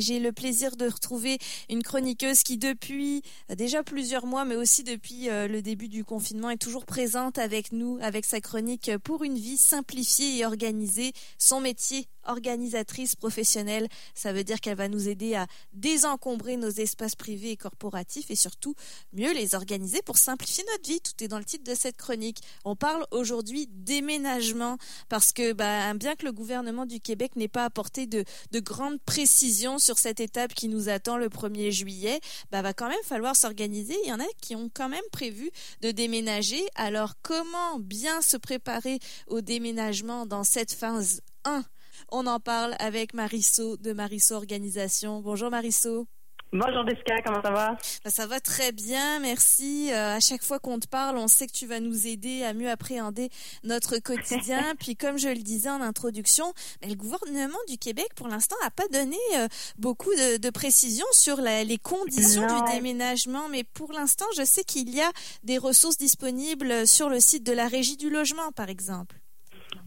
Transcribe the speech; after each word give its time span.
J'ai 0.00 0.18
le 0.18 0.32
plaisir 0.32 0.76
de 0.76 0.86
retrouver 0.86 1.38
une 1.68 1.82
chroniqueuse 1.82 2.42
qui 2.42 2.56
depuis 2.56 3.22
euh, 3.50 3.54
déjà 3.54 3.82
plusieurs 3.82 4.26
mois, 4.26 4.44
mais 4.44 4.56
aussi 4.56 4.82
depuis 4.82 5.28
euh, 5.28 5.46
le 5.46 5.62
début 5.62 5.88
du 5.88 6.04
confinement, 6.04 6.50
est 6.50 6.56
toujours 6.56 6.86
présente 6.86 7.38
avec 7.38 7.72
nous, 7.72 7.98
avec 8.00 8.24
sa 8.24 8.40
chronique 8.40 8.90
pour 9.04 9.24
une 9.24 9.36
vie 9.36 9.58
simplifiée 9.58 10.38
et 10.38 10.46
organisée. 10.46 11.12
Son 11.38 11.60
métier 11.60 12.08
organisatrice 12.24 13.16
professionnelle. 13.16 13.88
Ça 14.14 14.32
veut 14.32 14.44
dire 14.44 14.60
qu'elle 14.60 14.76
va 14.76 14.88
nous 14.88 15.08
aider 15.08 15.34
à 15.34 15.46
désencombrer 15.72 16.56
nos 16.56 16.70
espaces 16.70 17.16
privés 17.16 17.52
et 17.52 17.56
corporatifs 17.56 18.30
et 18.30 18.36
surtout 18.36 18.74
mieux 19.12 19.32
les 19.32 19.54
organiser 19.54 20.02
pour 20.02 20.18
simplifier 20.18 20.64
notre 20.72 20.88
vie. 20.88 21.00
Tout 21.00 21.24
est 21.24 21.28
dans 21.28 21.38
le 21.38 21.44
titre 21.44 21.64
de 21.64 21.74
cette 21.74 21.96
chronique. 21.96 22.40
On 22.64 22.76
parle 22.76 23.04
aujourd'hui 23.10 23.68
déménagement 23.70 24.76
parce 25.08 25.32
que 25.32 25.52
bah, 25.52 25.92
bien 25.94 26.14
que 26.14 26.24
le 26.24 26.32
gouvernement 26.32 26.86
du 26.86 27.00
Québec 27.00 27.36
n'ait 27.36 27.48
pas 27.48 27.64
apporté 27.64 28.06
de, 28.06 28.24
de 28.52 28.60
grandes 28.60 29.00
précisions 29.00 29.78
sur 29.78 29.89
cette 29.98 30.20
étape 30.20 30.54
qui 30.54 30.68
nous 30.68 30.88
attend 30.88 31.16
le 31.16 31.28
1er 31.28 31.70
juillet, 31.70 32.20
bah, 32.50 32.62
va 32.62 32.72
quand 32.72 32.88
même 32.88 33.02
falloir 33.04 33.36
s'organiser. 33.36 33.96
Il 34.04 34.08
y 34.08 34.12
en 34.12 34.20
a 34.20 34.26
qui 34.40 34.56
ont 34.56 34.70
quand 34.72 34.88
même 34.88 35.00
prévu 35.12 35.50
de 35.80 35.90
déménager. 35.90 36.66
Alors 36.74 37.14
comment 37.22 37.78
bien 37.78 38.22
se 38.22 38.36
préparer 38.36 38.98
au 39.26 39.40
déménagement 39.40 40.26
dans 40.26 40.44
cette 40.44 40.72
phase 40.72 41.22
1 41.44 41.64
on 42.12 42.26
en 42.26 42.40
parle 42.40 42.74
avec 42.78 43.14
Marisso 43.14 43.76
de 43.76 43.92
Marisso 43.92 44.34
Organisation. 44.34 45.20
Bonjour 45.20 45.50
Marisso. 45.50 46.06
Bonjour 46.52 46.84
Jessica, 46.84 47.22
comment 47.24 47.40
ça 47.42 47.52
va? 47.52 47.76
Ben, 48.04 48.10
ça 48.10 48.26
va 48.26 48.40
très 48.40 48.72
bien, 48.72 49.20
merci. 49.20 49.88
Euh, 49.92 50.16
à 50.16 50.18
chaque 50.18 50.42
fois 50.42 50.58
qu'on 50.58 50.80
te 50.80 50.88
parle, 50.88 51.16
on 51.16 51.28
sait 51.28 51.46
que 51.46 51.52
tu 51.52 51.64
vas 51.64 51.78
nous 51.78 52.08
aider 52.08 52.42
à 52.42 52.54
mieux 52.54 52.68
appréhender 52.68 53.28
notre 53.62 54.02
quotidien. 54.02 54.60
Puis 54.80 54.96
comme 54.96 55.16
je 55.16 55.28
le 55.28 55.36
disais 55.44 55.70
en 55.70 55.80
introduction, 55.80 56.46
ben, 56.82 56.90
le 56.90 56.96
gouvernement 56.96 57.60
du 57.68 57.78
Québec, 57.78 58.08
pour 58.16 58.26
l'instant, 58.26 58.56
n'a 58.64 58.70
pas 58.70 58.88
donné 58.88 59.16
euh, 59.38 59.46
beaucoup 59.78 60.10
de, 60.10 60.50
précisions 60.50 61.06
sur 61.12 61.36
les 61.40 61.78
conditions 61.78 62.42
du 62.42 62.72
déménagement. 62.72 63.48
Mais 63.48 63.62
pour 63.62 63.92
l'instant, 63.92 64.26
je 64.36 64.42
sais 64.42 64.64
qu'il 64.64 64.92
y 64.92 65.00
a 65.00 65.10
des 65.44 65.56
ressources 65.56 65.98
disponibles 65.98 66.84
sur 66.84 67.08
le 67.08 67.20
site 67.20 67.46
de 67.46 67.52
la 67.52 67.68
Régie 67.68 67.96
du 67.96 68.10
logement, 68.10 68.50
par 68.56 68.68
exemple. 68.68 69.14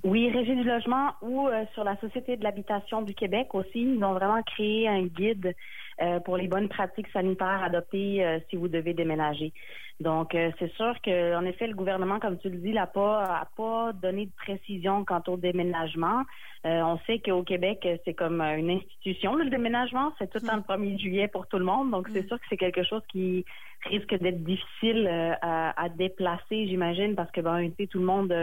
Oui, 0.05 0.29
Régie 0.31 0.55
du 0.55 0.63
logement 0.63 1.11
ou 1.21 1.47
euh, 1.47 1.65
sur 1.73 1.83
la 1.83 1.97
Société 1.97 2.37
de 2.37 2.43
l'habitation 2.43 3.01
du 3.01 3.13
Québec 3.13 3.53
aussi, 3.53 3.81
ils 3.81 4.03
ont 4.03 4.13
vraiment 4.13 4.41
créé 4.43 4.87
un 4.87 5.03
guide 5.03 5.53
euh, 6.01 6.19
pour 6.19 6.37
les 6.37 6.47
bonnes 6.47 6.69
pratiques 6.69 7.07
sanitaires 7.13 7.61
adoptées 7.63 8.25
euh, 8.25 8.39
si 8.49 8.55
vous 8.55 8.67
devez 8.67 8.93
déménager. 8.93 9.53
Donc, 9.99 10.35
c'est 10.59 10.71
sûr 10.73 10.95
que, 11.01 11.35
en 11.35 11.45
effet, 11.45 11.67
le 11.67 11.75
gouvernement, 11.75 12.19
comme 12.19 12.37
tu 12.39 12.49
le 12.49 12.57
dis, 12.57 12.71
n'a 12.71 12.87
pas, 12.87 13.23
a 13.23 13.47
pas 13.55 13.93
donné 13.93 14.25
de 14.25 14.31
précision 14.35 15.05
quant 15.05 15.21
au 15.27 15.37
déménagement. 15.37 16.23
on 16.65 16.97
sait 17.05 17.19
qu'au 17.19 17.43
Québec, 17.43 17.87
c'est 18.03 18.15
comme 18.15 18.41
une 18.41 18.71
institution, 18.71 19.35
le 19.35 19.49
déménagement. 19.49 20.11
C'est 20.17 20.29
tout 20.29 20.39
le 20.41 20.47
temps 20.47 20.57
le 20.57 20.61
1er 20.63 20.99
juillet 20.99 21.27
pour 21.27 21.47
tout 21.47 21.59
le 21.59 21.63
monde. 21.63 21.91
Donc, 21.91 22.09
c'est 22.11 22.23
mm. 22.23 22.27
sûr 22.27 22.39
que 22.39 22.45
c'est 22.49 22.57
quelque 22.57 22.83
chose 22.83 23.03
qui 23.07 23.45
risque 23.85 24.15
d'être 24.15 24.43
difficile 24.43 25.07
à, 25.41 25.79
à, 25.81 25.89
déplacer, 25.89 26.67
j'imagine, 26.67 27.15
parce 27.15 27.31
que, 27.31 27.41
ben, 27.41 27.71
tout 27.71 27.99
le 27.99 28.05
monde 28.05 28.33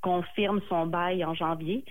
confirme 0.00 0.60
son 0.68 0.86
bail 0.86 1.24
en 1.24 1.34
janvier. 1.34 1.84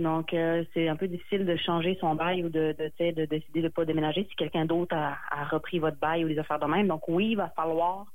Donc, 0.00 0.34
euh, 0.34 0.64
c'est 0.74 0.88
un 0.88 0.96
peu 0.96 1.08
difficile 1.08 1.44
de 1.46 1.56
changer 1.56 1.96
son 2.00 2.14
bail 2.14 2.44
ou 2.44 2.48
de, 2.48 2.74
de, 2.78 3.12
de 3.12 3.24
décider 3.26 3.60
de 3.60 3.66
ne 3.66 3.68
pas 3.68 3.84
déménager 3.84 4.26
si 4.28 4.36
quelqu'un 4.36 4.64
d'autre 4.64 4.96
a, 4.96 5.44
repris 5.50 5.78
votre 5.78 5.98
bail 5.98 6.24
ou 6.24 6.28
les 6.28 6.38
affaires 6.38 6.58
de 6.58 6.66
même. 6.66 6.88
Donc, 6.88 7.08
oui, 7.08 7.30
il 7.30 7.36
va 7.36 7.48
falloir 7.50 8.06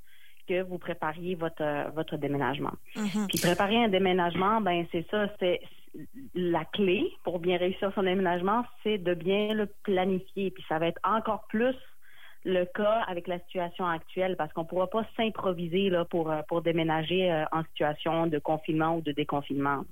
que 0.48 0.62
vous 0.62 0.78
prépariez 0.78 1.34
votre, 1.34 1.92
votre 1.94 2.16
déménagement. 2.16 2.72
Mm-hmm. 2.94 3.26
Puis 3.28 3.38
préparer 3.40 3.84
un 3.84 3.88
déménagement, 3.88 4.60
ben 4.60 4.86
c'est 4.92 5.04
ça, 5.10 5.28
c'est 5.40 5.60
la 6.34 6.64
clé 6.64 7.10
pour 7.24 7.38
bien 7.38 7.56
réussir 7.56 7.90
son 7.94 8.02
déménagement, 8.02 8.64
c'est 8.82 8.98
de 8.98 9.14
bien 9.14 9.54
le 9.54 9.66
planifier. 9.82 10.50
Puis 10.50 10.64
ça 10.68 10.78
va 10.78 10.86
être 10.86 11.00
encore 11.02 11.46
plus 11.48 11.74
le 12.44 12.64
cas 12.64 13.02
avec 13.08 13.26
la 13.26 13.40
situation 13.40 13.86
actuelle 13.86 14.36
parce 14.36 14.52
qu'on 14.52 14.62
ne 14.62 14.68
pourra 14.68 14.86
pas 14.86 15.04
s'improviser 15.16 15.90
là 15.90 16.04
pour, 16.04 16.30
euh, 16.30 16.42
pour 16.48 16.62
déménager 16.62 17.30
euh, 17.30 17.44
en 17.50 17.64
situation 17.64 18.28
de 18.28 18.38
confinement 18.38 18.96
ou 18.96 19.00
de 19.00 19.10
déconfinement. 19.12 19.84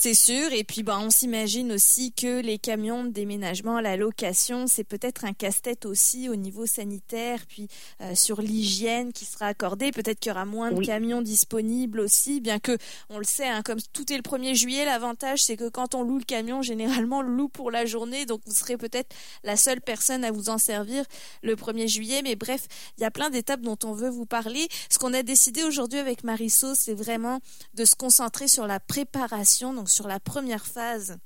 C'est 0.00 0.14
sûr. 0.14 0.52
Et 0.52 0.62
puis, 0.62 0.84
ben, 0.84 1.00
on 1.00 1.10
s'imagine 1.10 1.72
aussi 1.72 2.12
que 2.12 2.40
les 2.40 2.56
camions 2.56 3.02
de 3.02 3.08
déménagement, 3.08 3.80
la 3.80 3.96
location, 3.96 4.68
c'est 4.68 4.84
peut-être 4.84 5.24
un 5.24 5.32
casse-tête 5.32 5.86
aussi 5.86 6.28
au 6.28 6.36
niveau 6.36 6.66
sanitaire, 6.66 7.44
puis 7.48 7.66
euh, 8.00 8.14
sur 8.14 8.40
l'hygiène 8.40 9.12
qui 9.12 9.24
sera 9.24 9.46
accordée. 9.46 9.90
Peut-être 9.90 10.20
qu'il 10.20 10.30
y 10.30 10.32
aura 10.32 10.44
moins 10.44 10.70
de 10.70 10.86
camions 10.86 11.20
disponibles 11.20 11.98
aussi, 11.98 12.40
bien 12.40 12.60
que, 12.60 12.78
on 13.10 13.18
le 13.18 13.24
sait, 13.24 13.48
hein, 13.48 13.62
comme 13.64 13.80
tout 13.92 14.12
est 14.12 14.16
le 14.16 14.22
1er 14.22 14.54
juillet, 14.54 14.84
l'avantage, 14.84 15.42
c'est 15.42 15.56
que 15.56 15.68
quand 15.68 15.96
on 15.96 16.04
loue 16.04 16.18
le 16.18 16.24
camion, 16.24 16.62
généralement, 16.62 17.18
on 17.18 17.22
le 17.22 17.34
loue 17.34 17.48
pour 17.48 17.72
la 17.72 17.84
journée. 17.84 18.24
Donc, 18.24 18.40
vous 18.46 18.54
serez 18.54 18.76
peut-être 18.76 19.16
la 19.42 19.56
seule 19.56 19.80
personne 19.80 20.22
à 20.22 20.30
vous 20.30 20.48
en 20.48 20.58
servir 20.58 21.06
le 21.42 21.56
1er 21.56 21.88
juillet. 21.88 22.20
Mais 22.22 22.36
bref, 22.36 22.68
il 22.98 23.00
y 23.00 23.04
a 23.04 23.10
plein 23.10 23.30
d'étapes 23.30 23.62
dont 23.62 23.78
on 23.82 23.94
veut 23.94 24.10
vous 24.10 24.26
parler. 24.26 24.68
Ce 24.90 24.98
qu'on 25.00 25.12
a 25.12 25.24
décidé 25.24 25.64
aujourd'hui 25.64 25.98
avec 25.98 26.22
Marisol, 26.22 26.76
c'est 26.76 26.94
vraiment 26.94 27.40
de 27.74 27.84
se 27.84 27.96
concentrer 27.96 28.46
sur 28.46 28.68
la 28.68 28.78
préparation, 28.78 29.74
donc 29.74 29.87
sur 29.88 30.06
la 30.08 30.20
première 30.20 30.66
phase 30.66 31.18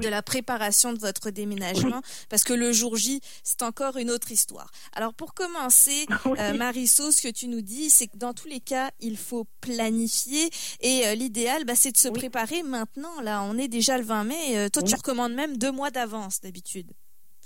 de 0.00 0.08
la 0.08 0.22
préparation 0.22 0.92
de 0.92 0.98
votre 0.98 1.30
déménagement, 1.30 2.02
parce 2.28 2.44
que 2.44 2.52
le 2.52 2.72
jour 2.72 2.96
J, 2.96 3.20
c'est 3.42 3.62
encore 3.62 3.96
une 3.96 4.10
autre 4.10 4.30
histoire. 4.30 4.70
Alors 4.94 5.14
pour 5.14 5.34
commencer, 5.34 6.06
euh, 6.26 6.54
Marisol, 6.54 7.12
ce 7.12 7.26
que 7.26 7.32
tu 7.32 7.48
nous 7.48 7.62
dis, 7.62 7.90
c'est 7.90 8.06
que 8.06 8.16
dans 8.16 8.34
tous 8.34 8.48
les 8.48 8.60
cas, 8.60 8.90
il 9.00 9.16
faut 9.16 9.46
planifier 9.60 10.50
et 10.80 11.06
euh, 11.06 11.14
l'idéal, 11.14 11.64
bah, 11.64 11.74
c'est 11.74 11.92
de 11.92 11.96
se 11.96 12.08
préparer 12.08 12.62
maintenant. 12.62 13.20
Là, 13.22 13.42
on 13.42 13.56
est 13.58 13.68
déjà 13.68 13.98
le 13.98 14.04
20 14.04 14.24
mai. 14.24 14.58
Euh, 14.58 14.68
toi, 14.68 14.82
tu 14.82 14.94
recommandes 14.94 15.32
même 15.32 15.56
deux 15.56 15.72
mois 15.72 15.90
d'avance 15.90 16.40
d'habitude. 16.40 16.92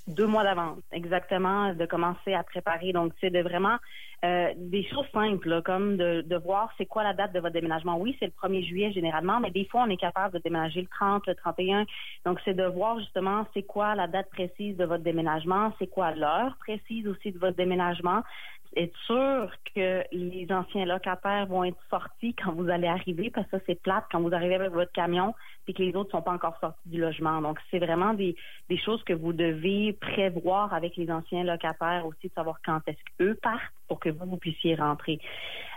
Deux 0.08 0.26
mois 0.26 0.42
d'avance, 0.42 0.80
exactement, 0.90 1.72
de 1.74 1.86
commencer 1.86 2.34
à 2.34 2.42
préparer. 2.42 2.92
Donc, 2.92 3.12
c'est 3.20 3.30
de 3.30 3.40
vraiment 3.40 3.78
euh, 4.24 4.52
des 4.56 4.84
choses 4.88 5.06
simples, 5.12 5.62
comme 5.62 5.96
de, 5.96 6.22
de 6.22 6.36
voir 6.36 6.72
c'est 6.78 6.86
quoi 6.86 7.02
la 7.02 7.12
date 7.12 7.32
de 7.32 7.40
votre 7.40 7.54
déménagement. 7.54 7.98
Oui, 7.98 8.16
c'est 8.20 8.26
le 8.26 8.48
1er 8.48 8.64
juillet 8.64 8.92
généralement, 8.92 9.40
mais 9.40 9.50
des 9.50 9.64
fois, 9.64 9.82
on 9.86 9.90
est 9.90 9.96
capable 9.96 10.34
de 10.34 10.38
déménager 10.38 10.82
le 10.82 10.86
30, 10.86 11.26
le 11.26 11.34
31. 11.34 11.86
Donc, 12.24 12.38
c'est 12.44 12.54
de 12.54 12.64
voir 12.64 12.98
justement 13.00 13.46
c'est 13.52 13.64
quoi 13.64 13.94
la 13.94 14.06
date 14.06 14.30
précise 14.30 14.76
de 14.76 14.84
votre 14.84 15.02
déménagement, 15.02 15.72
c'est 15.78 15.88
quoi 15.88 16.12
l'heure 16.12 16.56
précise 16.60 17.08
aussi 17.08 17.32
de 17.32 17.38
votre 17.38 17.56
déménagement 17.56 18.22
être 18.76 18.96
sûr 19.06 19.50
que 19.74 20.02
les 20.12 20.46
anciens 20.50 20.84
locataires 20.84 21.46
vont 21.46 21.64
être 21.64 21.78
sortis 21.90 22.34
quand 22.34 22.52
vous 22.52 22.68
allez 22.68 22.86
arriver, 22.86 23.30
parce 23.30 23.46
que 23.48 23.58
ça, 23.58 23.62
c'est 23.66 23.80
plate 23.80 24.04
quand 24.10 24.20
vous 24.20 24.34
arrivez 24.34 24.54
avec 24.54 24.72
votre 24.72 24.92
camion 24.92 25.34
et 25.66 25.74
que 25.74 25.82
les 25.82 25.94
autres 25.94 26.10
sont 26.10 26.22
pas 26.22 26.32
encore 26.32 26.58
sortis 26.60 26.88
du 26.88 27.00
logement. 27.00 27.40
Donc, 27.40 27.58
c'est 27.70 27.78
vraiment 27.78 28.14
des, 28.14 28.36
des 28.68 28.78
choses 28.78 29.02
que 29.04 29.12
vous 29.12 29.32
devez 29.32 29.92
prévoir 29.94 30.72
avec 30.72 30.96
les 30.96 31.10
anciens 31.10 31.44
locataires 31.44 32.04
aussi, 32.06 32.28
de 32.28 32.32
savoir 32.32 32.58
quand 32.64 32.80
est-ce 32.86 33.00
qu'eux 33.18 33.38
partent 33.42 33.60
pour 33.92 34.00
que 34.00 34.08
vous, 34.08 34.24
vous 34.24 34.38
puissiez 34.38 34.74
rentrer. 34.74 35.20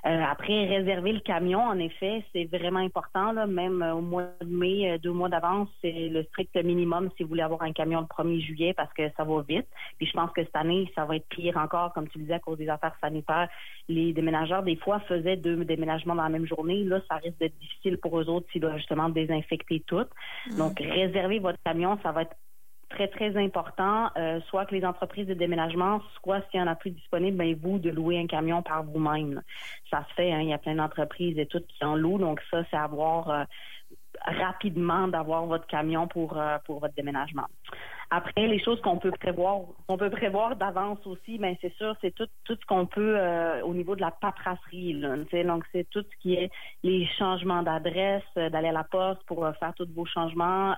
Euh, 0.05 0.23
après, 0.23 0.67
réserver 0.67 1.11
le 1.11 1.19
camion, 1.19 1.59
en 1.59 1.77
effet, 1.79 2.23
c'est 2.31 2.45
vraiment 2.45 2.79
important. 2.79 3.33
Là, 3.33 3.45
même 3.45 3.81
euh, 3.81 3.95
au 3.95 4.01
mois 4.01 4.29
de 4.39 4.47
mai, 4.47 4.89
euh, 4.89 4.97
deux 4.99 5.11
mois 5.11 5.27
d'avance, 5.27 5.67
c'est 5.81 6.07
le 6.07 6.23
strict 6.25 6.55
minimum 6.63 7.09
si 7.17 7.23
vous 7.23 7.29
voulez 7.29 7.41
avoir 7.41 7.63
un 7.63 7.73
camion 7.73 7.99
le 7.99 8.05
1er 8.05 8.39
juillet 8.39 8.73
parce 8.73 8.93
que 8.93 9.03
ça 9.17 9.25
va 9.25 9.41
vite. 9.41 9.67
Puis 9.97 10.07
je 10.07 10.13
pense 10.13 10.31
que 10.31 10.45
cette 10.45 10.55
année, 10.55 10.89
ça 10.95 11.03
va 11.03 11.17
être 11.17 11.27
pire 11.27 11.57
encore, 11.57 11.91
comme 11.91 12.07
tu 12.07 12.19
disais, 12.19 12.35
à 12.35 12.39
cause 12.39 12.57
des 12.57 12.69
affaires 12.69 12.95
sanitaires. 13.01 13.49
Les 13.89 14.13
déménageurs, 14.13 14.63
des 14.63 14.77
fois, 14.77 15.01
faisaient 15.01 15.35
deux 15.35 15.65
déménagements 15.65 16.15
dans 16.15 16.23
la 16.23 16.29
même 16.29 16.47
journée. 16.47 16.85
Là, 16.85 17.01
ça 17.09 17.15
risque 17.15 17.39
d'être 17.39 17.57
difficile 17.59 17.97
pour 17.97 18.17
eux 18.17 18.29
autres 18.29 18.47
s'ils 18.51 18.61
doivent 18.61 18.77
justement 18.77 19.09
désinfecter 19.09 19.83
tout. 19.85 20.05
Mmh. 20.51 20.57
Donc, 20.57 20.79
réserver 20.79 21.39
votre 21.39 21.59
camion, 21.65 21.99
ça 22.01 22.13
va 22.13 22.21
être 22.21 22.35
très, 22.95 23.07
très 23.09 23.38
important, 23.38 24.09
euh, 24.17 24.39
soit 24.50 24.66
que 24.66 24.73
les 24.73 24.85
entreprises 24.85 25.28
de 25.28 25.33
déménagement, 25.33 26.01
soit 26.22 26.41
s'il 26.50 26.59
y 26.59 26.63
en 26.63 26.67
a 26.67 26.75
plus 26.75 26.91
disponible, 26.91 27.38
ben 27.38 27.56
vous, 27.61 27.78
de 27.78 27.89
louer 27.89 28.19
un 28.19 28.28
camion 28.28 28.63
par 28.63 28.83
vous-même. 28.83 29.41
Ça 29.91 30.06
se 30.09 30.13
fait, 30.16 30.31
hein, 30.31 30.41
il 30.41 30.50
y 30.50 30.53
a 30.53 30.57
plein 30.57 30.75
d'entreprises 30.75 31.38
et 31.38 31.45
toutes 31.45 31.67
qui 31.67 31.83
en 31.83 31.95
louent, 31.95 32.17
donc 32.17 32.41
ça, 32.50 32.63
c'est 32.72 32.78
avoir 32.78 33.29
euh, 33.29 33.44
rapidement 34.25 35.07
d'avoir 35.07 35.45
votre 35.45 35.67
camion 35.67 36.07
pour, 36.07 36.38
euh, 36.38 36.57
pour 36.66 36.79
votre 36.79 36.95
déménagement. 36.95 37.45
Après, 38.11 38.47
les 38.47 38.63
choses 38.63 38.79
qu'on 38.81 38.97
peut 38.97 39.11
prévoir, 39.11 39.61
on 39.87 39.97
peut 39.97 40.09
prévoir 40.09 40.56
d'avance 40.56 41.00
aussi, 41.06 41.38
ben 41.38 41.56
c'est 41.59 41.73
sûr, 41.75 41.95
c'est 42.01 42.13
tout, 42.13 42.27
tout 42.44 42.56
ce 42.56 42.65
qu'on 42.67 42.85
peut 42.85 43.15
euh, 43.17 43.62
au 43.63 43.73
niveau 43.73 43.95
de 43.95 44.01
la 44.01 44.12
paperasserie. 44.12 44.94
Là, 44.94 45.15
donc, 45.44 45.63
c'est 45.71 45.89
tout 45.89 46.03
ce 46.03 46.21
qui 46.21 46.35
est 46.35 46.51
les 46.83 47.07
changements 47.17 47.63
d'adresse, 47.63 48.23
euh, 48.38 48.50
d'aller 48.50 48.67
à 48.67 48.73
la 48.73 48.83
poste 48.83 49.23
pour 49.25 49.44
euh, 49.44 49.53
faire 49.53 49.73
tous 49.73 49.88
vos 49.95 50.06
changements. 50.06 50.75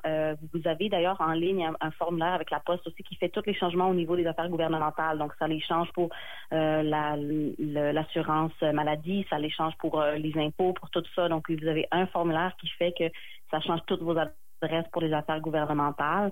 vous 0.54 0.62
avez 0.66 0.90
d'ailleurs 0.90 1.20
en 1.20 1.34
ligne 1.34 1.70
un, 1.80 1.92
formulaire 1.92 2.34
avec 2.34 2.52
la 2.52 2.60
poste 2.60 2.88
aussi 2.88 3.04
qui 3.04 3.16
fait 3.16 3.30
tous 3.30 3.44
les 3.46 3.54
changements 3.54 3.90
au 3.90 3.94
niveau 3.94 4.16
des 4.16 4.26
affaires 4.26 4.50
gouvernementales. 4.50 5.18
Donc, 5.18 5.34
ça 5.38 5.48
les 5.48 5.60
change 5.62 5.92
pour 5.92 6.10
l'assurance 6.52 8.54
maladie, 8.62 9.26
ça 9.30 9.38
les 9.38 9.50
change 9.50 9.76
pour 9.78 10.02
les 10.02 10.34
impôts, 10.38 10.74
pour 10.74 10.90
tout 10.90 11.04
ça. 11.16 11.28
Donc, 11.30 11.50
vous 11.50 11.68
avez 11.68 11.88
un 11.92 12.08
formulaire 12.08 12.56
qui 12.60 12.68
fait 12.70 12.94
que 12.98 13.10
ça 13.52 13.60
change 13.60 13.82
toutes 13.86 14.02
vos 14.02 14.18
adresses 14.18 14.47
adresse 14.62 14.86
pour 14.92 15.02
les 15.02 15.14
affaires 15.14 15.40
gouvernementales, 15.40 16.32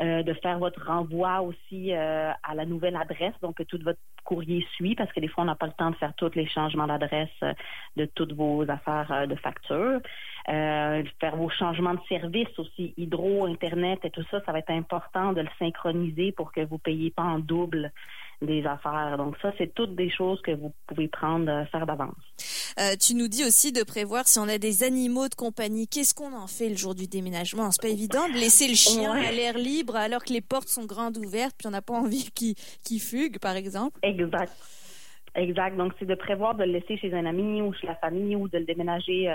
euh, 0.00 0.22
de 0.22 0.32
faire 0.34 0.58
votre 0.58 0.84
renvoi 0.86 1.40
aussi 1.42 1.92
euh, 1.92 2.32
à 2.42 2.54
la 2.54 2.64
nouvelle 2.64 2.96
adresse, 2.96 3.34
donc 3.42 3.56
que 3.56 3.62
tout 3.62 3.78
votre 3.84 3.98
courrier 4.24 4.66
suit 4.74 4.94
parce 4.94 5.12
que 5.12 5.20
des 5.20 5.28
fois, 5.28 5.44
on 5.44 5.46
n'a 5.46 5.54
pas 5.54 5.66
le 5.66 5.72
temps 5.72 5.90
de 5.90 5.96
faire 5.96 6.12
tous 6.16 6.34
les 6.34 6.48
changements 6.48 6.86
d'adresse 6.86 7.28
de 7.96 8.06
toutes 8.06 8.32
vos 8.32 8.68
affaires 8.68 9.26
de 9.28 9.34
facture. 9.36 10.00
faire 10.46 11.36
vos 11.36 11.48
changements 11.50 11.94
de 11.94 12.00
service 12.08 12.58
aussi, 12.58 12.92
hydro, 12.96 13.46
Internet 13.46 14.00
et 14.04 14.10
tout 14.10 14.24
ça, 14.30 14.40
ça 14.44 14.52
va 14.52 14.58
être 14.58 14.70
important 14.70 15.32
de 15.32 15.42
le 15.42 15.48
synchroniser 15.58 16.32
pour 16.32 16.52
que 16.52 16.60
vous 16.60 16.74
ne 16.74 16.80
payiez 16.80 17.10
pas 17.10 17.22
en 17.22 17.38
double 17.38 17.92
des 18.42 18.64
affaires. 18.66 19.16
Donc 19.16 19.36
ça, 19.40 19.52
c'est 19.58 19.72
toutes 19.74 19.94
des 19.94 20.10
choses 20.10 20.40
que 20.42 20.52
vous 20.52 20.72
pouvez 20.86 21.08
prendre, 21.08 21.50
euh, 21.50 21.64
faire 21.66 21.86
d'avance. 21.86 22.14
Euh, 22.78 22.94
tu 23.00 23.14
nous 23.14 23.28
dis 23.28 23.44
aussi 23.44 23.72
de 23.72 23.82
prévoir 23.82 24.26
si 24.26 24.38
on 24.38 24.48
a 24.48 24.58
des 24.58 24.82
animaux 24.82 25.28
de 25.28 25.34
compagnie. 25.34 25.88
Qu'est-ce 25.88 26.14
qu'on 26.14 26.34
en 26.34 26.46
fait 26.46 26.68
le 26.68 26.76
jour 26.76 26.94
du 26.94 27.06
déménagement? 27.06 27.70
C'est 27.70 27.82
pas 27.82 27.88
évident 27.88 28.28
de 28.28 28.34
laisser 28.34 28.68
le 28.68 28.74
chien 28.74 29.12
à 29.12 29.32
l'air 29.32 29.56
libre 29.56 29.96
alors 29.96 30.24
que 30.24 30.32
les 30.32 30.42
portes 30.42 30.68
sont 30.68 30.84
grandes 30.84 31.16
ouvertes 31.16 31.54
puis 31.58 31.66
on 31.66 31.70
n'a 31.70 31.82
pas 31.82 31.94
envie 31.94 32.30
qu'il 32.84 33.00
fugue, 33.00 33.38
par 33.38 33.56
exemple? 33.56 33.98
Exact. 34.02 34.52
Exact. 35.34 35.76
Donc, 35.76 35.92
c'est 35.98 36.06
de 36.06 36.14
prévoir 36.14 36.54
de 36.54 36.64
le 36.64 36.72
laisser 36.72 36.96
chez 36.96 37.12
un 37.12 37.26
ami 37.26 37.60
ou 37.60 37.72
chez 37.74 37.86
la 37.86 37.96
famille 37.96 38.36
ou 38.36 38.48
de 38.48 38.58
le 38.58 38.64
déménager 38.64 39.34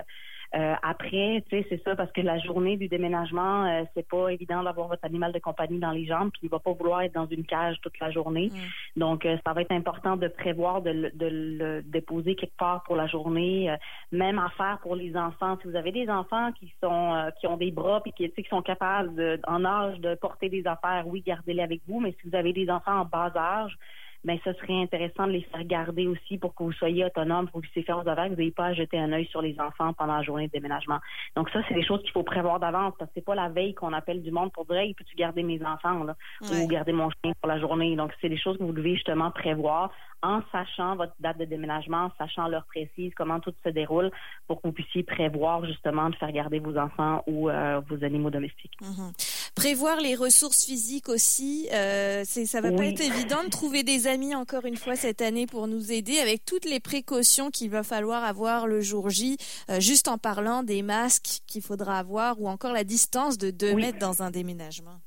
euh, 0.56 0.72
euh, 0.72 0.76
après, 0.84 1.44
tu 1.50 1.58
sais, 1.58 1.66
c'est 1.70 1.84
ça, 1.84 1.96
parce 1.96 2.12
que 2.12 2.22
la 2.22 2.38
journée 2.40 2.78
du 2.78 2.88
déménagement, 2.88 3.66
euh, 3.66 3.84
c'est 3.94 4.08
pas 4.08 4.30
évident 4.30 4.64
d'avoir 4.64 4.88
votre 4.88 5.04
animal 5.06 5.32
de 5.32 5.40
compagnie 5.40 5.80
dans 5.80 5.92
les 5.92 6.06
jambes, 6.06 6.30
puis 6.32 6.42
il 6.44 6.50
va 6.50 6.60
pas 6.60 6.72
vouloir 6.72 7.02
être 7.02 7.14
dans 7.14 7.28
une 7.28 7.46
cage 7.46 7.78
toute 7.82 8.00
la 8.00 8.12
journée. 8.12 8.50
Mm. 8.52 9.00
Donc, 9.00 9.26
euh, 9.26 9.38
ça 9.46 9.54
va 9.54 9.62
être 9.62 9.72
important 9.72 10.18
de 10.18 10.28
prévoir 10.28 10.82
de, 10.82 11.12
de, 11.14 11.28
le 11.32 11.82
déposer 11.84 12.36
quelque 12.36 12.58
part 12.58 12.84
pour 12.84 12.96
la 12.96 13.08
journée. 13.08 13.74
même 14.12 14.40
affaire 14.40 14.80
pour 14.82 14.96
les 14.96 15.16
enfants. 15.16 15.58
Si 15.62 15.68
vous 15.68 15.76
avez 15.76 15.92
des 15.92 16.10
enfants 16.10 16.52
qui 16.54 16.74
sont 16.82 17.32
qui 17.40 17.48
ont 17.48 17.58
des 17.58 17.72
bras 17.72 18.02
puis 18.02 18.12
qui, 18.14 18.30
qui 18.30 18.50
sont 18.50 18.62
capables 18.62 19.14
de, 19.16 19.40
en 19.48 19.64
âge 19.66 20.00
de 20.00 20.16
porter 20.16 20.50
des 20.50 20.66
affaires, 20.68 21.06
oui, 21.08 21.24
gardez-les 21.26 21.62
avec 21.64 21.82
vous. 21.88 22.00
Mais 22.00 22.16
si 22.20 22.30
vous 22.30 22.36
avez 22.36 22.54
des 22.54 22.70
enfants 22.70 23.02
en 23.02 23.06
bas 23.06 23.32
âge, 23.36 23.78
ben 24.24 24.38
ce 24.44 24.54
serait 24.54 24.82
intéressant 24.82 25.28
de 25.28 25.32
les 25.32 25.42
faire 25.42 25.64
garder 25.64 26.08
aussi 26.08 26.38
pour 26.38 26.54
que 26.54 26.64
vous 26.64 26.72
soyez 26.74 27.06
autonome, 27.06 27.46
pour 27.46 27.54
que 27.54 27.58
vous 27.58 27.62
puissiez 27.62 27.84
faire 27.84 28.02
vos 28.02 28.08
affaires, 28.08 28.26
que 28.26 28.32
vous 28.32 28.36
n'ayez 28.38 28.52
pas 28.52 28.68
à 28.68 28.74
jeter 28.74 29.00
un 29.00 29.12
œil 29.12 29.26
sur 29.28 29.42
les 29.42 29.60
enfants 29.60 29.94
pendant 29.94 30.16
la 30.16 30.24
journée 30.24 30.48
de 30.48 30.52
déménagement. 30.52 31.00
Donc 31.36 31.50
ça, 31.50 31.62
c'est 31.68 31.74
des 31.74 31.84
choses 31.84 32.02
qu'il 32.02 32.12
faut 32.12 32.24
prévoir 32.24 32.60
d'avance 32.60 32.94
parce 33.00 33.10
que 33.10 33.16
c'est 33.16 33.26
pas 33.26 33.36
la 33.36 33.50
veille 33.50 33.74
qu'on 33.74 33.94
appelle 33.94 34.22
du 34.22 34.32
monde 34.32 34.52
pour 34.52 34.66
dire 34.66 34.78
hey, 34.78 34.94
peux-tu 34.94 35.16
garder 35.16 35.44
mes 35.44 35.64
enfants 35.66 36.04
là, 36.04 36.16
ou 36.42 36.68
garder 36.68 36.94
mon 36.94 37.10
chien 37.10 37.34
pour 37.42 37.48
la 37.48 37.60
journée. 37.60 37.96
Donc 37.96 38.14
c'est 38.22 38.30
des 38.30 38.38
choses 38.38 38.58
que 38.58 38.64
vous 38.64 38.74
devez 38.74 38.96
justement 38.96 39.32
prévoir 39.32 39.92
en 40.24 40.42
sachant 40.52 40.96
votre 40.96 41.14
date 41.20 41.40
de 41.40 41.46
déménagement, 41.46 42.06
en 42.06 42.12
sachant 42.18 42.48
l'heure 42.48 42.66
précise, 42.66 43.12
comment 43.16 43.40
tout 43.40 43.54
se 43.64 43.70
déroule, 43.70 44.12
pour 44.48 44.62
que 44.62 44.68
vous 44.68 44.74
puissiez 44.74 45.04
prévoir 45.04 45.66
justement 45.66 46.10
de 46.10 46.16
faire 46.16 46.32
garder 46.32 46.60
vos 46.60 46.78
enfants 46.78 47.24
ou 47.26 47.50
euh, 47.50 47.82
vos 47.88 48.04
animaux 48.04 48.30
domestiques. 48.30 48.78
Mhm. 48.82 49.12
Prévoir 49.56 50.00
les 50.00 50.16
ressources 50.16 50.64
physiques 50.66 51.10
aussi, 51.10 51.68
euh, 51.74 52.24
ça 52.24 52.62
va 52.62 52.72
pas 52.72 52.86
être 52.86 53.02
évident 53.02 53.44
de 53.44 53.50
trouver 53.50 53.84
des 53.84 54.08
amis 54.08 54.34
encore 54.34 54.66
une 54.66 54.78
fois 54.78 54.96
cette 54.96 55.22
année 55.22 55.46
pour 55.46 55.68
nous 55.68 55.92
aider 55.92 56.20
avec 56.20 56.46
toutes 56.46 56.66
les 56.66 56.80
précautions 56.80 57.52
qu'il 57.52 57.70
va 57.70 57.84
falloir 57.84 58.24
avoir 58.24 58.66
le 58.66 58.80
jour 58.80 59.10
J, 59.10 59.38
euh, 59.70 59.80
juste 59.80 60.08
en 60.08 60.18
parlant 60.18 60.64
des 60.64 60.82
masques 60.84 61.42
qu'il 61.48 61.62
faudra 61.62 62.00
avoir 62.00 62.40
ou 62.42 62.48
encore 62.48 62.72
la 62.72 62.86
distance 62.86 63.38
de 63.38 63.52
2 63.52 63.76
mètres 63.76 64.00
dans 64.00 64.24
un 64.24 64.32
déménagement. 64.32 65.00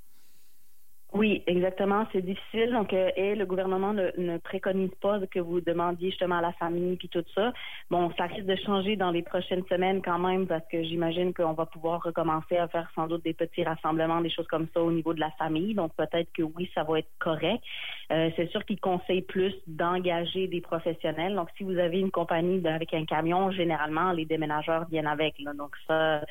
Oui, 1.15 1.45
exactement. 1.47 2.07
C'est 2.13 2.23
difficile. 2.23 2.73
Donc, 2.73 2.93
euh, 2.93 3.09
et 3.15 3.37
le 3.37 3.47
gouvernement 3.47 3.93
ne, 3.93 4.11
ne, 4.19 4.37
préconise 4.39 4.91
pas 5.01 5.21
que 5.31 5.39
vous 5.39 5.61
demandiez 5.61 6.11
justement 6.11 6.39
à 6.39 6.41
la 6.41 6.53
famille 6.55 6.97
puis 6.97 7.09
tout 7.09 7.25
ça. 7.37 7.53
Bon, 7.89 8.11
ça 8.19 8.25
risque 8.25 8.47
de 8.47 8.57
changer 8.57 8.97
dans 8.97 9.13
les 9.13 9.23
prochaines 9.23 9.65
semaines 9.67 10.03
quand 10.03 10.19
même 10.19 10.49
parce 10.49 10.67
que 10.69 10.83
j'imagine 10.83 11.33
qu'on 11.33 11.53
va 11.53 11.67
pouvoir 11.67 12.03
recommencer 12.03 12.57
à 12.57 12.67
faire 12.67 12.91
sans 12.97 13.07
doute 13.07 13.23
des 13.23 13.33
petits 13.33 13.63
rassemblements, 13.63 14.23
des 14.23 14.31
choses 14.31 14.49
comme 14.49 14.67
ça 14.75 14.83
au 14.83 14.91
niveau 14.91 15.15
de 15.15 15.21
la 15.21 15.31
famille. 15.39 15.75
Donc, 15.75 15.93
peut-être 15.97 16.33
que 16.33 16.43
oui, 16.43 16.69
ça 16.75 16.83
va 16.83 16.99
être 16.99 17.11
correct. 17.21 17.63
Euh, 18.11 18.31
c'est 18.35 18.51
sûr 18.51 18.65
qu'il 18.65 18.81
conseille 18.81 19.23
plus 19.23 19.55
d'engager 19.69 20.49
des 20.49 20.61
professionnels. 20.61 21.37
Donc, 21.37 21.49
si 21.57 21.63
vous 21.63 21.79
avez 21.79 22.01
une 22.01 22.11
compagnie 22.11 22.67
avec 22.67 22.93
un 22.93 23.05
camion, 23.05 23.53
généralement, 23.53 24.11
les 24.11 24.25
déménageurs 24.25 24.87
viennent 24.91 25.07
avec. 25.07 25.39
Là. 25.39 25.53
Donc, 25.55 25.77
ça, 25.87 26.23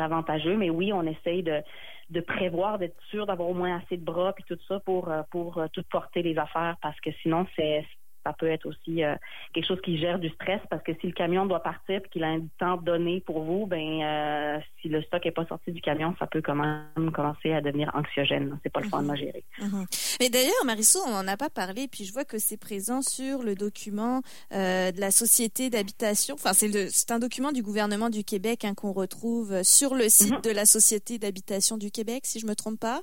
avantageux. 0.00 0.56
Mais 0.56 0.70
oui, 0.70 0.92
on 0.92 1.02
essaye 1.02 1.42
de 1.42 1.62
de 2.10 2.20
prévoir, 2.20 2.78
d'être 2.78 3.00
sûr 3.10 3.26
d'avoir 3.26 3.48
au 3.48 3.54
moins 3.54 3.78
assez 3.78 3.96
de 3.96 4.04
bras 4.04 4.34
puis 4.34 4.44
tout 4.46 4.58
ça 4.68 4.80
pour 4.80 5.10
euh, 5.10 5.22
pour 5.30 5.58
euh, 5.58 5.66
tout 5.72 5.82
porter 5.90 6.22
les 6.22 6.36
affaires 6.38 6.76
parce 6.82 6.98
que 7.00 7.10
sinon 7.22 7.46
c'est 7.56 7.86
ça 8.24 8.32
peut 8.32 8.48
être 8.48 8.66
aussi 8.66 9.04
euh, 9.04 9.14
quelque 9.52 9.66
chose 9.66 9.80
qui 9.82 9.98
gère 9.98 10.18
du 10.18 10.28
stress 10.30 10.60
parce 10.70 10.82
que 10.82 10.92
si 11.00 11.06
le 11.06 11.12
camion 11.12 11.46
doit 11.46 11.62
partir 11.62 12.00
et 12.04 12.08
qu'il 12.08 12.24
a 12.24 12.28
un 12.28 12.40
temps 12.58 12.76
donné 12.76 13.20
pour 13.20 13.42
vous, 13.42 13.66
ben 13.66 14.02
euh, 14.02 14.58
si 14.80 14.88
le 14.88 15.02
stock 15.02 15.24
est 15.26 15.30
pas 15.30 15.46
sorti 15.46 15.72
du 15.72 15.80
camion, 15.80 16.14
ça 16.18 16.26
peut 16.26 16.42
quand 16.42 16.54
même 16.54 17.12
commencer 17.12 17.52
à 17.52 17.60
devenir 17.60 17.90
anxiogène. 17.94 18.58
C'est 18.62 18.72
pas 18.72 18.80
le 18.80 18.88
fun 18.88 19.02
de 19.02 19.08
mhm. 19.08 19.16
gérer. 19.16 19.44
Mhm. 19.60 19.86
Mais 20.20 20.30
d'ailleurs, 20.30 20.64
Marisol, 20.64 21.02
on 21.06 21.10
n'en 21.10 21.28
a 21.28 21.36
pas 21.36 21.50
parlé, 21.50 21.88
puis 21.88 22.04
je 22.04 22.12
vois 22.12 22.24
que 22.24 22.38
c'est 22.38 22.56
présent 22.56 23.02
sur 23.02 23.42
le 23.42 23.54
document 23.54 24.22
euh, 24.52 24.90
de 24.90 25.00
la 25.00 25.10
société 25.10 25.70
d'habitation. 25.70 26.34
Enfin, 26.34 26.52
c'est 26.52 27.10
un 27.10 27.18
document 27.18 27.52
du 27.52 27.62
gouvernement 27.62 28.10
du 28.10 28.24
Québec 28.24 28.64
hein, 28.64 28.74
qu'on 28.74 28.92
retrouve 28.92 29.62
sur 29.62 29.94
le 29.94 30.08
site 30.08 30.32
mhm. 30.32 30.40
de 30.40 30.50
la 30.50 30.64
société 30.64 31.18
d'habitation 31.18 31.76
du 31.76 31.90
Québec, 31.90 32.22
si 32.24 32.40
je 32.40 32.46
me 32.46 32.54
trompe 32.54 32.80
pas. 32.80 33.00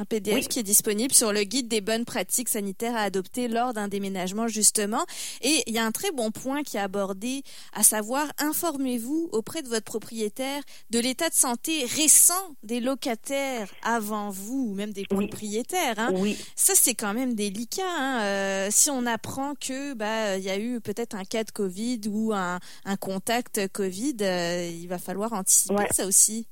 Un 0.00 0.06
PDF 0.06 0.48
qui 0.48 0.58
est 0.58 0.62
disponible 0.62 1.12
sur 1.12 1.30
le 1.30 1.42
guide 1.42 1.68
des 1.68 1.82
bonnes 1.82 2.06
pratiques 2.06 2.48
sanitaires 2.48 2.96
à 2.96 3.00
adopter 3.00 3.48
lors 3.48 3.74
d'un 3.74 3.86
déménagement 3.86 4.48
justement. 4.48 5.04
Et 5.42 5.62
il 5.66 5.74
y 5.74 5.78
a 5.78 5.84
un 5.84 5.90
très 5.90 6.10
bon 6.10 6.30
point 6.30 6.62
qui 6.62 6.78
est 6.78 6.80
abordé, 6.80 7.42
à 7.74 7.82
savoir 7.82 8.26
informez-vous 8.38 9.28
auprès 9.32 9.60
de 9.60 9.68
votre 9.68 9.84
propriétaire 9.84 10.62
de 10.88 11.00
l'état 11.00 11.28
de 11.28 11.34
santé 11.34 11.84
récent 11.84 12.56
des 12.62 12.80
locataires 12.80 13.70
avant 13.82 14.30
vous 14.30 14.68
ou 14.70 14.74
même 14.74 14.94
des 14.94 15.04
propriétaires. 15.04 15.98
Hein. 15.98 16.12
Oui. 16.14 16.38
Ça 16.56 16.72
c'est 16.74 16.94
quand 16.94 17.12
même 17.12 17.34
délicat. 17.34 17.82
Hein. 17.84 18.22
Euh, 18.22 18.68
si 18.70 18.88
on 18.88 19.04
apprend 19.04 19.54
que 19.54 19.92
bah 19.92 20.38
il 20.38 20.44
y 20.44 20.50
a 20.50 20.58
eu 20.58 20.80
peut-être 20.80 21.14
un 21.14 21.24
cas 21.24 21.44
de 21.44 21.50
Covid 21.50 22.00
ou 22.08 22.32
un, 22.32 22.58
contact 23.00 23.68
Covid, 23.70 24.16
euh, 24.22 24.66
il 24.66 24.86
va 24.86 24.96
falloir 24.96 25.34
anticiper 25.34 25.84
ça 25.90 26.06
aussi. 26.06 26.46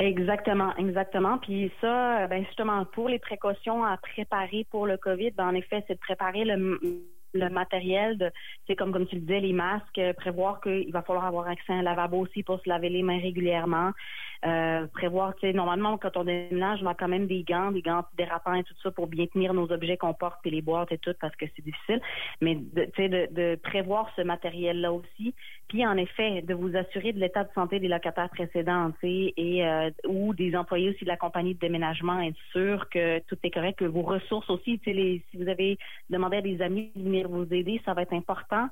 Exactement, 0.00 0.74
exactement. 0.78 1.36
Puis 1.38 1.70
ça, 1.82 2.22
euh, 2.22 2.26
ben 2.26 2.42
justement, 2.46 2.86
pour 2.86 3.10
les 3.10 3.18
précautions 3.18 3.84
à 3.84 3.98
préparer 3.98 4.66
pour 4.70 4.86
le 4.86 4.96
COVID, 4.96 5.32
ben 5.32 5.48
en 5.48 5.54
effet, 5.54 5.84
c'est 5.86 5.94
de 5.94 5.98
préparer 5.98 6.44
le, 6.46 6.80
le 7.34 7.48
matériel 7.48 8.32
c'est 8.66 8.76
comme 8.76 8.92
comme 8.92 9.06
tu 9.06 9.16
le 9.16 9.22
disais 9.22 9.40
les 9.40 9.52
masques 9.52 9.98
euh, 9.98 10.12
prévoir 10.12 10.60
qu'il 10.60 10.92
va 10.92 11.02
falloir 11.02 11.24
avoir 11.24 11.48
accès 11.48 11.72
à 11.72 11.76
un 11.76 11.82
lavabo 11.82 12.18
aussi 12.18 12.42
pour 12.42 12.60
se 12.60 12.68
laver 12.68 12.88
les 12.88 13.02
mains 13.02 13.20
régulièrement 13.20 13.92
euh, 14.46 14.86
prévoir, 14.86 15.34
tu 15.34 15.40
sais, 15.46 15.52
normalement, 15.52 15.98
quand 15.98 16.16
on 16.16 16.24
déménage, 16.24 16.80
on 16.82 16.86
a 16.86 16.94
quand 16.94 17.08
même 17.08 17.26
des 17.26 17.42
gants, 17.42 17.72
des 17.72 17.82
gants 17.82 18.06
dérapants 18.16 18.54
et 18.54 18.64
tout 18.64 18.74
ça 18.82 18.90
pour 18.90 19.06
bien 19.06 19.26
tenir 19.26 19.52
nos 19.52 19.70
objets 19.70 19.98
qu'on 19.98 20.14
porte 20.14 20.38
et 20.46 20.50
les 20.50 20.62
boîtes 20.62 20.92
et 20.92 20.98
tout 20.98 21.12
parce 21.20 21.36
que 21.36 21.44
c'est 21.54 21.62
difficile. 21.62 22.00
Mais, 22.40 22.58
tu 22.94 23.08
de, 23.10 23.56
prévoir 23.56 24.10
ce 24.16 24.22
matériel-là 24.22 24.92
aussi. 24.92 25.34
Puis, 25.68 25.86
en 25.86 25.96
effet, 25.98 26.40
de 26.40 26.54
vous 26.54 26.74
assurer 26.74 27.12
de 27.12 27.20
l'état 27.20 27.44
de 27.44 27.50
santé 27.54 27.80
des 27.80 27.88
locataires 27.88 28.30
précédents, 28.30 28.90
et, 29.02 29.62
euh, 29.62 29.90
ou 30.08 30.32
des 30.32 30.56
employés 30.56 30.90
aussi 30.90 31.04
de 31.04 31.10
la 31.10 31.18
compagnie 31.18 31.54
de 31.54 31.60
déménagement, 31.60 32.20
être 32.20 32.38
sûr 32.52 32.88
que 32.88 33.18
tout 33.20 33.36
est 33.42 33.50
correct, 33.50 33.78
que 33.78 33.84
vos 33.84 34.02
ressources 34.02 34.48
aussi, 34.48 34.80
si 34.84 35.22
vous 35.34 35.48
avez 35.48 35.78
demandé 36.08 36.38
à 36.38 36.40
des 36.40 36.62
amis 36.62 36.90
de 36.96 37.08
vous 37.26 37.52
aider, 37.52 37.80
ça 37.84 37.94
va 37.94 38.02
être 38.02 38.12
important. 38.12 38.68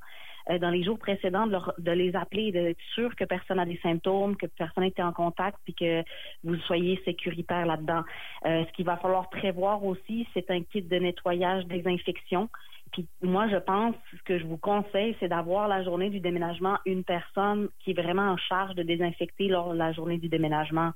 Euh, 0.50 0.58
dans 0.58 0.70
les 0.70 0.82
jours 0.82 0.98
précédents 0.98 1.46
de, 1.46 1.90
les 1.90 2.16
appeler 2.16 2.52
d'être 2.52 2.80
sûr 2.94 3.14
que 3.16 3.24
personne 3.24 3.58
n'a 3.58 3.66
des 3.66 3.78
symptômes, 3.82 4.36
que 4.36 4.46
personne 4.46 4.84
été 4.84 5.02
en 5.02 5.12
contact, 5.12 5.58
puis 5.64 5.74
que 5.74 6.02
vous 6.42 6.56
soyez 6.66 7.00
sécuritaire 7.04 7.66
là-dedans. 7.66 8.02
Euh, 8.46 8.64
ce 8.64 8.72
qu'il 8.72 8.86
va 8.86 8.96
falloir 8.96 9.28
prévoir 9.28 9.84
aussi, 9.84 10.26
c'est 10.32 10.50
un 10.50 10.62
kit 10.62 10.82
de 10.82 10.96
nettoyage, 10.96 11.66
désinfection. 11.66 12.48
Puis 12.92 13.06
moi, 13.20 13.48
je 13.48 13.56
pense, 13.56 13.94
ce 14.16 14.22
que 14.22 14.38
je 14.38 14.46
vous 14.46 14.56
conseille, 14.56 15.14
c'est 15.20 15.28
d'avoir 15.28 15.68
la 15.68 15.82
journée 15.82 16.08
du 16.08 16.20
déménagement 16.20 16.78
une 16.86 17.04
personne 17.04 17.68
qui 17.80 17.90
est 17.90 18.00
vraiment 18.00 18.30
en 18.30 18.38
charge 18.38 18.74
de 18.74 18.82
désinfecter 18.82 19.48
lors 19.48 19.72
de 19.72 19.78
la 19.78 19.92
journée 19.92 20.16
du 20.16 20.28
déménagement, 20.28 20.92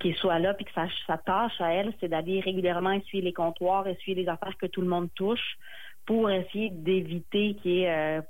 qui 0.00 0.12
soit 0.14 0.40
là, 0.40 0.54
puis 0.54 0.64
que 0.64 0.72
sa, 1.06 1.18
tâche 1.18 1.60
à 1.60 1.72
elle, 1.72 1.92
c'est 2.00 2.08
d'aller 2.08 2.40
régulièrement 2.40 2.90
essuyer 2.90 3.22
les 3.22 3.32
comptoirs, 3.32 3.86
essuyer 3.86 4.16
les 4.16 4.28
affaires 4.28 4.56
que 4.56 4.66
tout 4.66 4.80
le 4.80 4.88
monde 4.88 5.08
touche 5.14 5.56
pour 6.06 6.30
essayer 6.30 6.70
d'éviter 6.70 7.56
qu'il 7.62 7.72
y 7.72 7.82
ait 7.82 7.90
euh, 7.90 8.22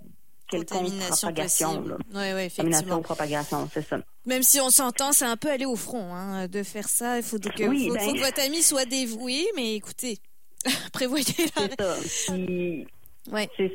contamination 0.51 1.29
propagation. 1.29 1.85
Oui, 2.15 2.25
oui, 2.35 2.43
effectivement. 2.43 3.03
propagation, 3.03 3.69
c'est 3.73 3.87
ça. 3.87 3.99
Même 4.25 4.43
si 4.43 4.61
on 4.61 4.71
s'entend, 4.71 5.13
c'est 5.13 5.25
un 5.25 5.37
peu 5.37 5.51
aller 5.51 5.67
au 5.67 5.77
front 5.77 6.15
hein, 6.15 6.49
de 6.49 6.63
faire 6.63 6.89
ça. 6.89 7.19
Il 7.19 7.23
faut, 7.23 7.37
faut 7.37 7.49
ben 7.59 7.73
que 7.75 8.25
votre 8.25 8.41
ami 8.41 8.63
soit 8.63 8.87
dévoué, 8.87 9.47
mais 9.55 9.75
écoutez, 9.75 10.19
prévoyez 10.93 11.25
la... 11.57 11.97
C'est 12.03 12.09
ça. 12.09 12.35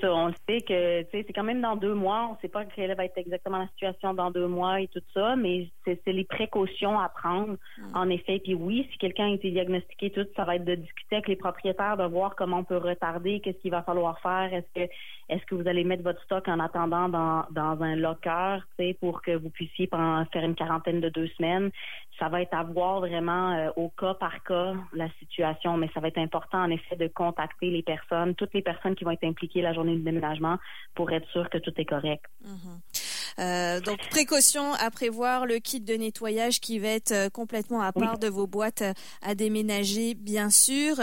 On 0.04 0.28
le 0.28 0.34
sait 0.48 0.62
que 0.62 1.06
c'est 1.12 1.34
quand 1.34 1.44
même 1.44 1.62
dans 1.62 1.76
deux 1.76 1.94
mois. 1.94 2.28
On 2.30 2.34
ne 2.34 2.38
sait 2.42 2.48
pas 2.48 2.66
quelle 2.66 2.96
va 2.96 3.06
être 3.06 3.18
exactement 3.18 3.58
la 3.58 3.68
situation 3.68 4.14
dans 4.14 4.32
deux 4.32 4.48
mois 4.48 4.82
et 4.82 4.88
tout 4.88 5.02
ça, 5.14 5.36
mais 5.36 5.68
c'est 5.86 6.02
les 6.08 6.24
précautions 6.24 7.00
à 7.00 7.10
prendre, 7.10 7.56
mm. 7.78 7.96
en 7.96 8.10
effet. 8.10 8.40
Puis 8.40 8.54
oui, 8.54 8.88
si 8.92 8.98
quelqu'un 8.98 9.26
a 9.26 9.34
été 9.34 9.52
diagnostiqué, 9.52 10.12
tout, 10.12 10.28
ça 10.36 10.46
va 10.46 10.56
être 10.56 10.66
de 10.66 10.76
discuter 10.76 11.18
avec 11.18 11.28
les 11.28 11.36
propriétaires, 11.36 11.98
de 11.98 12.06
voir 12.06 12.36
comment 12.36 12.60
on 12.60 12.64
peut 12.64 12.78
retarder, 12.78 13.40
qu'est-ce 13.40 13.60
qu'il 13.60 13.72
va 13.72 13.84
falloir 13.84 14.20
faire. 14.20 14.54
Est-ce 14.54 14.82
que 14.88 14.92
est-ce 15.32 15.46
que 15.46 15.56
vous 15.56 15.68
allez 15.68 15.86
mettre 15.86 16.04
votre 16.04 16.22
stock 16.24 16.46
en 16.50 16.60
attendant 16.60 17.08
dans, 17.08 17.46
dans 17.52 17.82
un 17.82 17.96
locker, 17.96 18.60
pour 19.00 19.22
que 19.22 19.32
vous 19.32 19.50
puissiez 19.50 19.88
faire 19.88 20.44
une 20.44 20.56
quarantaine 20.56 21.00
de 21.00 21.08
deux 21.08 21.28
semaines? 21.38 21.72
Ça 22.20 22.28
va 22.28 22.42
être 22.42 22.54
à 22.54 22.64
voir 22.64 23.00
vraiment 23.00 23.54
euh, 23.54 23.70
au 23.78 23.88
cas 23.90 24.14
par 24.14 24.44
cas 24.44 24.74
la 24.94 25.10
situation, 25.20 25.78
mais 25.78 25.90
ça 25.94 26.02
va 26.02 26.10
être 26.10 26.18
important 26.18 26.62
en 26.62 26.70
effet 26.70 26.98
de 26.98 27.08
contacter 27.08 27.70
les 27.70 27.82
personnes, 27.82 28.36
toutes 28.36 28.54
les 28.54 28.62
personnes 28.62 28.94
qui 28.94 29.06
vont 29.06 29.12
être 29.12 29.24
impliquées 29.24 29.41
la 29.56 29.74
journée 29.74 29.96
de 29.96 30.04
déménagement 30.04 30.58
pour 30.96 31.12
être 31.12 31.28
sûr 31.32 31.50
que 31.50 31.58
tout 31.58 31.74
est 31.78 31.86
correct. 31.86 32.24
Mm-hmm. 32.46 33.40
Euh, 33.40 33.80
donc 33.80 33.98
précaution 34.10 34.74
à 34.74 34.92
prévoir, 34.92 35.46
le 35.46 35.60
kit 35.60 35.80
de 35.80 35.94
nettoyage 35.94 36.60
qui 36.60 36.80
va 36.80 36.90
être 36.90 37.12
euh, 37.12 37.30
complètement 37.30 37.82
à 37.82 37.94
part 37.94 38.20
de 38.20 38.28
vos 38.28 38.46
boîtes 38.46 38.84
à 39.22 39.36
déménager, 39.36 40.16
bien 40.16 40.50
sûr. 40.50 40.96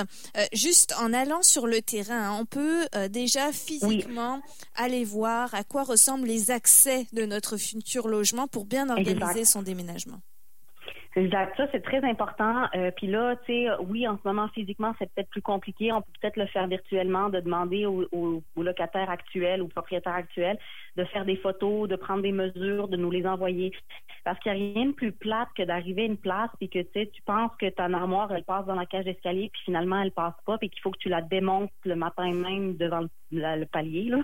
juste 0.52 0.94
en 1.00 1.12
allant 1.12 1.42
sur 1.42 1.66
le 1.66 1.80
terrain, 1.80 2.30
hein, 2.30 2.38
on 2.38 2.44
peut 2.44 2.86
déjà 3.08 3.52
physiquement 3.52 4.40
aller 4.74 5.04
voir 5.04 5.54
à 5.54 5.64
quoi 5.64 5.84
ressemblent 5.84 6.26
les 6.26 6.50
accès 6.50 7.06
de 7.12 7.24
notre 7.24 7.56
futur 7.56 8.08
logement 8.08 8.46
pour 8.46 8.66
bien 8.66 8.90
organiser 8.90 9.44
son 9.44 9.62
déménagement. 9.62 10.20
Exact. 11.18 11.56
Ça, 11.56 11.66
c'est 11.72 11.82
très 11.82 12.04
important. 12.04 12.66
Euh, 12.76 12.92
puis 12.92 13.08
là, 13.08 13.34
tu 13.44 13.52
sais, 13.52 13.66
oui, 13.88 14.06
en 14.06 14.16
ce 14.18 14.28
moment, 14.28 14.46
physiquement, 14.54 14.94
c'est 14.98 15.12
peut-être 15.12 15.30
plus 15.30 15.42
compliqué. 15.42 15.90
On 15.92 16.00
peut 16.00 16.12
peut-être 16.20 16.36
le 16.36 16.46
faire 16.46 16.68
virtuellement, 16.68 17.28
de 17.28 17.40
demander 17.40 17.86
aux, 17.86 18.42
locataires 18.56 19.10
actuels, 19.10 19.60
aux 19.60 19.66
propriétaires 19.66 20.14
actuels, 20.14 20.58
de 20.96 21.04
faire 21.06 21.24
des 21.24 21.34
photos, 21.36 21.88
de 21.88 21.96
prendre 21.96 22.22
des 22.22 22.30
mesures, 22.30 22.86
de 22.86 22.96
nous 22.96 23.10
les 23.10 23.26
envoyer. 23.26 23.72
Parce 24.24 24.38
qu'il 24.40 24.52
n'y 24.52 24.58
a 24.58 24.74
rien 24.74 24.86
de 24.86 24.92
plus 24.92 25.12
plate 25.12 25.48
que 25.56 25.62
d'arriver 25.62 26.02
à 26.02 26.06
une 26.06 26.16
place 26.16 26.50
et 26.60 26.68
que, 26.68 26.80
tu 26.80 27.22
penses 27.22 27.52
que 27.60 27.68
ta 27.70 27.84
armoire, 27.84 28.32
elle 28.32 28.44
passe 28.44 28.66
dans 28.66 28.74
la 28.74 28.86
cage 28.86 29.04
d'escalier, 29.04 29.50
puis 29.52 29.62
finalement, 29.64 30.00
elle 30.00 30.12
passe 30.12 30.34
pas, 30.46 30.58
puis 30.58 30.70
qu'il 30.70 30.80
faut 30.80 30.90
que 30.90 30.98
tu 30.98 31.08
la 31.08 31.22
démontes 31.22 31.70
le 31.84 31.96
matin 31.96 32.32
même 32.32 32.76
devant 32.76 33.00
le, 33.00 33.08
le 33.30 33.66
palier, 33.66 34.04
là 34.04 34.18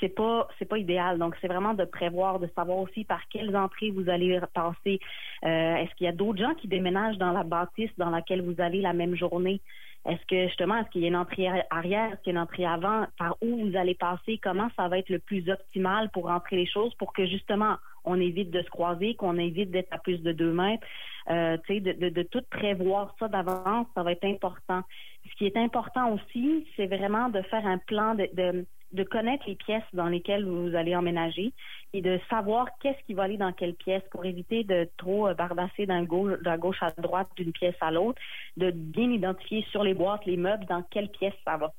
c'est 0.00 0.14
pas 0.14 0.48
c'est 0.58 0.64
pas 0.64 0.78
idéal. 0.78 1.18
Donc 1.18 1.36
c'est 1.40 1.48
vraiment 1.48 1.74
de 1.74 1.84
prévoir, 1.84 2.38
de 2.38 2.48
savoir 2.54 2.78
aussi 2.78 3.04
par 3.04 3.20
quelles 3.28 3.56
entrées 3.56 3.90
vous 3.90 4.08
allez 4.08 4.38
passer. 4.54 5.00
Euh, 5.44 5.76
est-ce 5.76 5.94
qu'il 5.94 6.06
y 6.06 6.08
a 6.08 6.12
d'autres 6.12 6.40
gens 6.40 6.54
qui 6.54 6.68
déménagent 6.68 7.18
dans 7.18 7.32
la 7.32 7.42
bâtisse 7.42 7.90
dans 7.96 8.10
laquelle 8.10 8.42
vous 8.42 8.60
allez 8.60 8.80
la 8.80 8.92
même 8.92 9.16
journée? 9.16 9.60
Est-ce 10.08 10.24
que 10.26 10.46
justement, 10.46 10.76
est-ce 10.76 10.90
qu'il 10.90 11.02
y 11.02 11.06
a 11.06 11.08
une 11.08 11.16
entrée 11.16 11.48
arrière, 11.70 12.12
est-ce 12.12 12.22
qu'il 12.22 12.32
y 12.32 12.36
a 12.36 12.38
une 12.38 12.44
entrée 12.44 12.64
avant, 12.64 13.06
par 13.18 13.36
où 13.40 13.66
vous 13.66 13.76
allez 13.76 13.96
passer, 13.96 14.38
comment 14.40 14.68
ça 14.76 14.86
va 14.86 14.98
être 14.98 15.08
le 15.08 15.18
plus 15.18 15.50
optimal 15.50 16.10
pour 16.10 16.26
rentrer 16.26 16.54
les 16.54 16.66
choses 16.66 16.94
pour 16.94 17.12
que 17.12 17.26
justement 17.26 17.76
on 18.06 18.20
évite 18.20 18.50
de 18.50 18.62
se 18.62 18.70
croiser, 18.70 19.14
qu'on 19.14 19.36
évite 19.36 19.70
d'être 19.70 19.92
à 19.92 19.98
plus 19.98 20.22
de 20.22 20.32
deux 20.32 20.52
mètres, 20.52 20.86
euh, 21.28 21.56
de, 21.68 21.92
de, 21.92 22.08
de, 22.08 22.22
tout 22.22 22.42
prévoir 22.50 23.14
ça 23.18 23.28
d'avance, 23.28 23.86
ça 23.94 24.02
va 24.02 24.12
être 24.12 24.24
important. 24.24 24.82
Ce 25.28 25.34
qui 25.36 25.46
est 25.46 25.56
important 25.56 26.12
aussi, 26.12 26.66
c'est 26.76 26.86
vraiment 26.86 27.28
de 27.28 27.42
faire 27.42 27.66
un 27.66 27.78
plan 27.78 28.14
de, 28.14 28.64
de 28.92 29.02
connaître 29.02 29.44
les 29.48 29.56
pièces 29.56 29.82
dans 29.92 30.06
lesquelles 30.06 30.44
vous 30.44 30.74
allez 30.74 30.94
emménager 30.94 31.52
et 31.92 32.00
de 32.00 32.20
savoir 32.30 32.68
qu'est-ce 32.80 33.02
qui 33.06 33.14
va 33.14 33.24
aller 33.24 33.36
dans 33.36 33.52
quelle 33.52 33.74
pièce 33.74 34.02
pour 34.10 34.24
éviter 34.24 34.64
de 34.64 34.88
trop 34.96 35.26
euh, 35.28 35.34
bardasser 35.34 35.86
d'un 35.86 36.04
gauche, 36.04 36.38
gauche 36.58 36.82
à 36.82 36.92
droite 36.92 37.28
d'une 37.36 37.52
pièce 37.52 37.76
à 37.80 37.90
l'autre, 37.90 38.20
de 38.56 38.70
bien 38.70 39.10
identifier 39.10 39.64
sur 39.70 39.82
les 39.82 39.94
boîtes, 39.94 40.24
les 40.26 40.36
meubles, 40.36 40.66
dans 40.66 40.82
quelle 40.82 41.10
pièce 41.10 41.34
ça 41.44 41.56
va. 41.56 41.72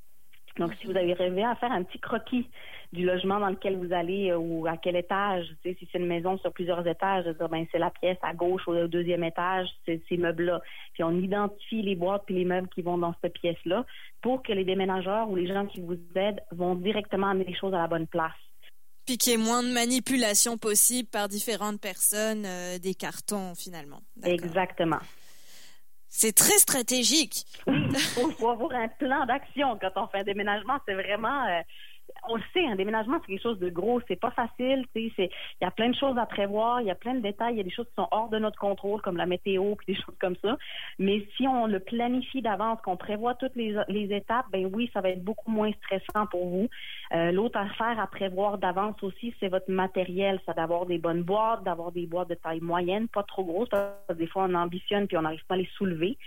Donc, 0.57 0.73
si 0.79 0.87
vous 0.87 0.97
avez 0.97 1.13
rêvé 1.13 1.43
à 1.43 1.55
faire 1.55 1.71
un 1.71 1.83
petit 1.83 1.99
croquis 1.99 2.47
du 2.93 3.05
logement 3.05 3.39
dans 3.39 3.49
lequel 3.49 3.77
vous 3.77 3.93
allez 3.93 4.31
euh, 4.31 4.37
ou 4.37 4.65
à 4.67 4.77
quel 4.77 4.95
étage. 4.95 5.45
Tu 5.61 5.69
sais, 5.69 5.77
si 5.79 5.89
c'est 5.91 5.97
une 5.97 6.07
maison 6.07 6.37
sur 6.37 6.53
plusieurs 6.53 6.85
étages, 6.87 7.25
ben, 7.51 7.65
c'est 7.71 7.79
la 7.79 7.89
pièce 7.89 8.17
à 8.21 8.33
gauche 8.33 8.65
ou 8.67 8.71
au 8.71 8.87
deuxième 8.87 9.23
étage, 9.23 9.67
c'est 9.85 10.01
ces 10.07 10.17
meubles-là. 10.17 10.61
Puis 10.93 11.03
on 11.03 11.11
identifie 11.11 11.81
les 11.81 11.95
boîtes 11.95 12.23
puis 12.25 12.35
les 12.35 12.45
meubles 12.45 12.69
qui 12.69 12.81
vont 12.81 12.97
dans 12.97 13.13
cette 13.21 13.33
pièce-là 13.33 13.85
pour 14.21 14.41
que 14.41 14.53
les 14.53 14.63
déménageurs 14.63 15.29
ou 15.29 15.35
les 15.35 15.47
gens 15.47 15.65
qui 15.65 15.81
vous 15.81 15.97
aident 16.15 16.41
vont 16.51 16.75
directement 16.75 17.27
amener 17.27 17.45
les 17.45 17.55
choses 17.55 17.73
à 17.73 17.79
la 17.79 17.87
bonne 17.87 18.07
place. 18.07 18.31
Puis 19.05 19.17
qu'il 19.17 19.33
y 19.33 19.35
ait 19.35 19.37
moins 19.37 19.63
de 19.63 19.71
manipulation 19.71 20.57
possible 20.57 21.07
par 21.09 21.29
différentes 21.29 21.79
personnes 21.79 22.45
euh, 22.45 22.77
des 22.77 22.93
cartons 22.93 23.53
finalement. 23.55 23.99
Exactement. 24.23 24.99
C'est 26.09 26.35
très 26.35 26.57
stratégique. 26.57 27.45
Il 27.67 27.95
faut, 27.97 28.49
avoir 28.49 28.71
un 28.71 28.87
plan 28.87 29.25
d'action 29.25 29.77
quand 29.79 29.91
on 29.95 30.07
fait 30.07 30.19
un 30.19 30.23
déménagement. 30.23 30.77
C'est 30.87 30.93
vraiment, 30.93 31.45
euh, 31.45 31.61
on 32.29 32.35
le 32.35 32.43
sait, 32.53 32.65
un 32.65 32.75
déménagement, 32.75 33.17
c'est 33.21 33.33
quelque 33.33 33.43
chose 33.43 33.59
de 33.59 33.69
gros. 33.69 34.01
C'est 34.07 34.19
pas 34.19 34.31
facile. 34.31 34.85
Il 34.95 35.11
y 35.61 35.65
a 35.65 35.71
plein 35.71 35.89
de 35.89 35.95
choses 35.95 36.17
à 36.17 36.25
prévoir. 36.25 36.81
Il 36.81 36.87
y 36.87 36.91
a 36.91 36.95
plein 36.95 37.15
de 37.15 37.19
détails. 37.19 37.55
Il 37.55 37.57
y 37.57 37.61
a 37.61 37.63
des 37.63 37.71
choses 37.71 37.87
qui 37.87 37.95
sont 37.95 38.07
hors 38.11 38.29
de 38.29 38.39
notre 38.39 38.59
contrôle, 38.59 39.01
comme 39.01 39.17
la 39.17 39.25
météo, 39.25 39.75
puis 39.75 39.93
des 39.93 40.01
choses 40.05 40.15
comme 40.19 40.35
ça. 40.43 40.57
Mais 40.99 41.25
si 41.35 41.47
on 41.47 41.67
le 41.67 41.79
planifie 41.79 42.41
d'avance, 42.41 42.79
qu'on 42.81 42.97
prévoit 42.97 43.35
toutes 43.35 43.55
les, 43.55 43.75
étapes, 43.87 44.45
ben 44.51 44.69
oui, 44.73 44.89
ça 44.93 45.01
va 45.01 45.09
être 45.09 45.23
beaucoup 45.23 45.51
moins 45.51 45.71
stressant 45.83 46.25
pour 46.27 46.47
vous. 46.47 46.69
Euh, 47.13 47.31
l'autre 47.31 47.59
affaire 47.59 47.99
à 47.99 48.07
prévoir 48.07 48.57
d'avance 48.57 49.01
aussi, 49.03 49.33
c'est 49.39 49.49
votre 49.49 49.69
matériel. 49.69 50.39
Ça 50.45 50.53
d'avoir 50.53 50.85
des 50.85 50.97
bonnes 50.97 51.23
boîtes, 51.23 51.63
d'avoir 51.63 51.91
des 51.91 52.05
boîtes 52.05 52.29
de 52.29 52.35
taille 52.35 52.61
moyenne, 52.61 53.07
pas 53.07 53.23
trop 53.23 53.43
grosses. 53.43 53.69
des 54.13 54.27
fois, 54.27 54.45
on 54.49 54.53
ambitionne 54.53 55.07
puis 55.07 55.17
on 55.17 55.21
n'arrive 55.21 55.45
pas 55.47 55.55
à 55.55 55.57
les 55.57 55.69
soulever. 55.77 56.17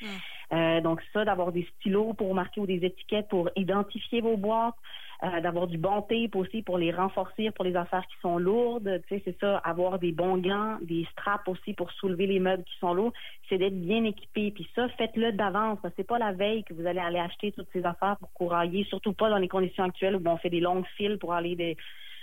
Euh, 0.52 0.80
donc 0.80 1.00
ça, 1.12 1.24
d'avoir 1.24 1.52
des 1.52 1.66
stylos 1.76 2.14
pour 2.14 2.34
marquer 2.34 2.60
ou 2.60 2.66
des 2.66 2.84
étiquettes 2.84 3.28
pour 3.28 3.50
identifier 3.56 4.20
vos 4.20 4.36
boîtes. 4.36 4.74
Euh, 5.22 5.40
d'avoir 5.42 5.66
du 5.66 5.76
bon 5.76 6.00
tape 6.00 6.34
aussi 6.34 6.62
pour 6.62 6.78
les 6.78 6.92
renforcer 6.92 7.50
pour 7.50 7.62
les 7.62 7.76
affaires 7.76 8.06
qui 8.06 8.18
sont 8.22 8.38
lourdes. 8.38 9.02
Tu 9.06 9.16
sais, 9.16 9.22
c'est 9.26 9.38
ça, 9.38 9.58
avoir 9.58 9.98
des 9.98 10.12
bons 10.12 10.38
gants, 10.38 10.78
des 10.80 11.06
straps 11.12 11.46
aussi 11.46 11.74
pour 11.74 11.92
soulever 11.92 12.26
les 12.26 12.40
meubles 12.40 12.64
qui 12.64 12.78
sont 12.78 12.94
lourds. 12.94 13.12
C'est 13.50 13.58
d'être 13.58 13.78
bien 13.78 14.02
équipé. 14.04 14.50
Puis 14.50 14.66
ça, 14.74 14.88
faites-le 14.96 15.32
d'avance. 15.32 15.78
C'est 15.96 16.06
pas 16.06 16.18
la 16.18 16.32
veille 16.32 16.64
que 16.64 16.72
vous 16.72 16.86
allez 16.86 17.00
aller 17.00 17.18
acheter 17.18 17.52
toutes 17.52 17.68
ces 17.70 17.84
affaires 17.84 18.16
pour 18.18 18.32
courailler, 18.32 18.84
surtout 18.84 19.12
pas 19.12 19.28
dans 19.28 19.36
les 19.36 19.48
conditions 19.48 19.84
actuelles 19.84 20.16
où 20.16 20.22
on 20.24 20.38
fait 20.38 20.48
des 20.48 20.60
longues 20.60 20.86
files 20.96 21.18
pour 21.18 21.34
aller 21.34 21.54
des 21.54 21.76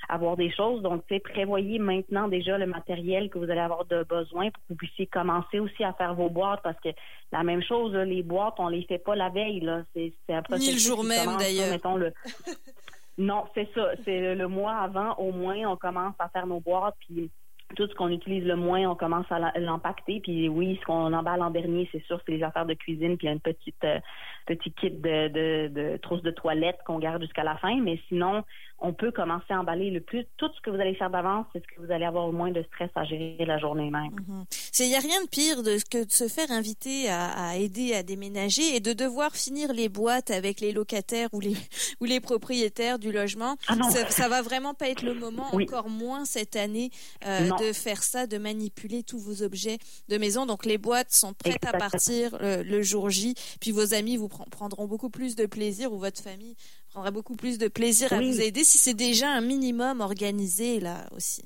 avoir 0.09 0.37
des 0.37 0.51
choses. 0.51 0.81
Donc, 0.81 1.05
tu 1.07 1.15
sais, 1.15 1.19
prévoyez 1.19 1.79
maintenant 1.79 2.27
déjà 2.27 2.57
le 2.57 2.65
matériel 2.65 3.29
que 3.29 3.37
vous 3.37 3.49
allez 3.49 3.59
avoir 3.59 3.85
de 3.85 4.03
besoin 4.03 4.49
pour 4.51 4.63
que 4.63 4.67
vous 4.69 4.75
puissiez 4.75 5.07
commencer 5.07 5.59
aussi 5.59 5.83
à 5.83 5.93
faire 5.93 6.15
vos 6.15 6.29
boîtes 6.29 6.61
parce 6.63 6.79
que 6.79 6.89
la 7.31 7.43
même 7.43 7.61
chose, 7.61 7.93
les 7.93 8.23
boîtes, 8.23 8.55
on 8.57 8.69
les 8.69 8.83
fait 8.83 8.99
pas 8.99 9.15
la 9.15 9.29
veille, 9.29 9.59
là. 9.59 9.83
C'est, 9.93 10.13
un 10.29 10.41
processus. 10.41 10.69
Ni 10.69 10.73
le 10.75 10.79
jour 10.79 11.03
même, 11.03 11.37
d'ailleurs. 11.37 11.97
le, 11.97 12.13
Non, 13.17 13.45
c'est 13.55 13.67
ça. 13.73 13.91
C'est 14.05 14.35
le 14.35 14.47
mois 14.47 14.75
avant, 14.75 15.15
au 15.15 15.31
moins, 15.31 15.57
on 15.65 15.75
commence 15.75 16.13
à 16.19 16.29
faire 16.29 16.45
nos 16.45 16.59
boîtes, 16.59 16.95
puis 16.99 17.29
tout 17.75 17.87
ce 17.87 17.93
qu'on 17.95 18.09
utilise 18.09 18.45
le 18.45 18.55
moins, 18.55 18.89
on 18.89 18.95
commence 18.95 19.25
à 19.29 19.59
l'empacter. 19.59 20.19
Puis 20.21 20.47
oui, 20.47 20.77
ce 20.79 20.85
qu'on 20.85 21.11
emballe 21.11 21.41
en 21.41 21.49
dernier, 21.49 21.89
c'est 21.91 22.03
sûr, 22.05 22.21
c'est 22.25 22.31
les 22.31 22.43
affaires 22.43 22.65
de 22.65 22.75
cuisine, 22.75 23.17
puis 23.17 23.27
un 23.27 23.39
petit 23.39 23.73
euh, 23.83 23.99
petit 24.45 24.71
kit 24.71 24.91
de, 24.91 25.27
de, 25.27 25.67
de 25.67 25.97
trousse 25.97 26.21
de 26.21 26.31
toilette 26.31 26.77
qu'on 26.85 26.99
garde 26.99 27.21
jusqu'à 27.21 27.43
la 27.43 27.57
fin. 27.57 27.75
Mais 27.81 27.99
sinon, 28.07 28.43
on 28.79 28.93
peut 28.93 29.12
commencer 29.12 29.46
à 29.50 29.60
emballer 29.60 29.89
le 29.89 30.01
plus. 30.01 30.25
Tout 30.38 30.50
ce 30.55 30.62
que 30.62 30.69
vous 30.69 30.79
allez 30.79 30.93
faire 30.96 31.10
d'avance, 31.10 31.46
c'est 31.51 31.62
ce 31.63 31.67
que 31.67 31.81
vous 31.84 31.91
allez 31.91 32.05
avoir 32.05 32.27
au 32.27 32.31
moins 32.31 32.51
de 32.51 32.63
stress 32.63 32.89
à 32.96 33.03
gérer 33.05 33.43
la 33.46 33.57
journée 33.57 33.89
même. 33.89 34.12
Mhm. 34.27 34.46
Il 34.79 34.88
n'y 34.88 34.96
a 34.96 35.00
rien 35.00 35.24
de 35.24 35.27
pire 35.27 35.63
de, 35.63 35.77
que 35.89 36.05
de 36.05 36.12
se 36.12 36.27
faire 36.27 36.51
inviter 36.51 37.10
à, 37.10 37.57
aider 37.57 37.96
à 37.96 38.03
déménager 38.03 38.75
et 38.75 38.79
de 38.79 38.93
devoir 38.93 39.36
finir 39.36 39.74
les 39.74 39.89
boîtes 39.89 40.29
avec 40.29 40.62
les 40.62 40.72
locataires 40.72 41.29
ou 41.34 41.39
les, 41.39 41.55
ou 42.01 42.05
les 42.05 42.19
propriétaires 42.19 43.00
du 43.00 43.12
logement. 43.12 43.55
Ah 43.67 43.75
ça, 43.89 44.10
ça, 44.10 44.29
va 44.29 44.43
vraiment 44.43 44.75
pas 44.75 44.89
être 44.89 45.01
le 45.01 45.15
moment, 45.15 45.48
encore 45.53 45.89
moins 45.89 46.25
cette 46.25 46.55
année, 46.55 46.91
euh, 47.25 47.50
de 47.60 47.74
faire 47.74 48.03
ça, 48.03 48.27
de 48.27 48.38
manipuler 48.38 49.01
tous 49.01 49.19
vos 49.19 49.41
objets 49.41 49.79
de 50.10 50.17
maison. 50.17 50.46
Donc 50.46 50.65
les 50.65 50.77
boîtes 50.77 51.12
sont 51.12 51.34
prêtes 51.34 51.65
à 51.65 51.74
partir 51.74 52.38
le, 52.39 52.62
le, 52.62 52.81
jour 52.84 53.10
J, 53.10 53.34
puis 53.60 53.72
vos 53.72 53.96
amis 53.96 54.17
vous 54.17 54.27
prendront 54.27 54.86
beaucoup 54.86 55.10
plus 55.10 55.36
de 55.36 55.48
plaisir 55.48 55.91
ou 55.91 55.98
votre 55.98 56.22
famille 56.22 56.55
prendra 56.89 57.12
beaucoup 57.12 57.36
plus 57.36 57.58
de 57.58 57.67
plaisir 57.67 58.12
à 58.13 58.17
vous 58.17 58.41
aider 58.41 58.63
si 58.63 58.77
c'est 58.77 58.94
déjà 58.94 59.29
un 59.29 59.41
minimum 59.41 60.01
organisé 60.01 60.79
là 60.79 61.06
aussi. 61.15 61.44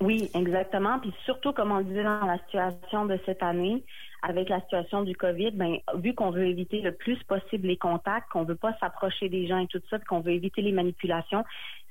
Oui, 0.00 0.28
exactement. 0.34 0.98
Puis 0.98 1.12
surtout, 1.24 1.52
comme 1.52 1.70
on 1.70 1.78
le 1.78 1.84
disait 1.84 2.02
dans 2.02 2.26
la 2.26 2.38
situation 2.44 3.06
de 3.06 3.18
cette 3.24 3.42
année, 3.42 3.84
avec 4.22 4.48
la 4.48 4.60
situation 4.60 5.02
du 5.02 5.14
COVID, 5.14 5.52
ben, 5.52 5.76
vu 5.96 6.14
qu'on 6.14 6.30
veut 6.30 6.46
éviter 6.46 6.80
le 6.80 6.92
plus 6.92 7.22
possible 7.24 7.68
les 7.68 7.76
contacts, 7.76 8.30
qu'on 8.30 8.44
veut 8.44 8.56
pas 8.56 8.74
s'approcher 8.80 9.28
des 9.28 9.46
gens 9.46 9.58
et 9.58 9.66
tout 9.66 9.80
ça, 9.90 9.98
qu'on 9.98 10.20
veut 10.20 10.32
éviter 10.32 10.62
les 10.62 10.72
manipulations, 10.72 11.44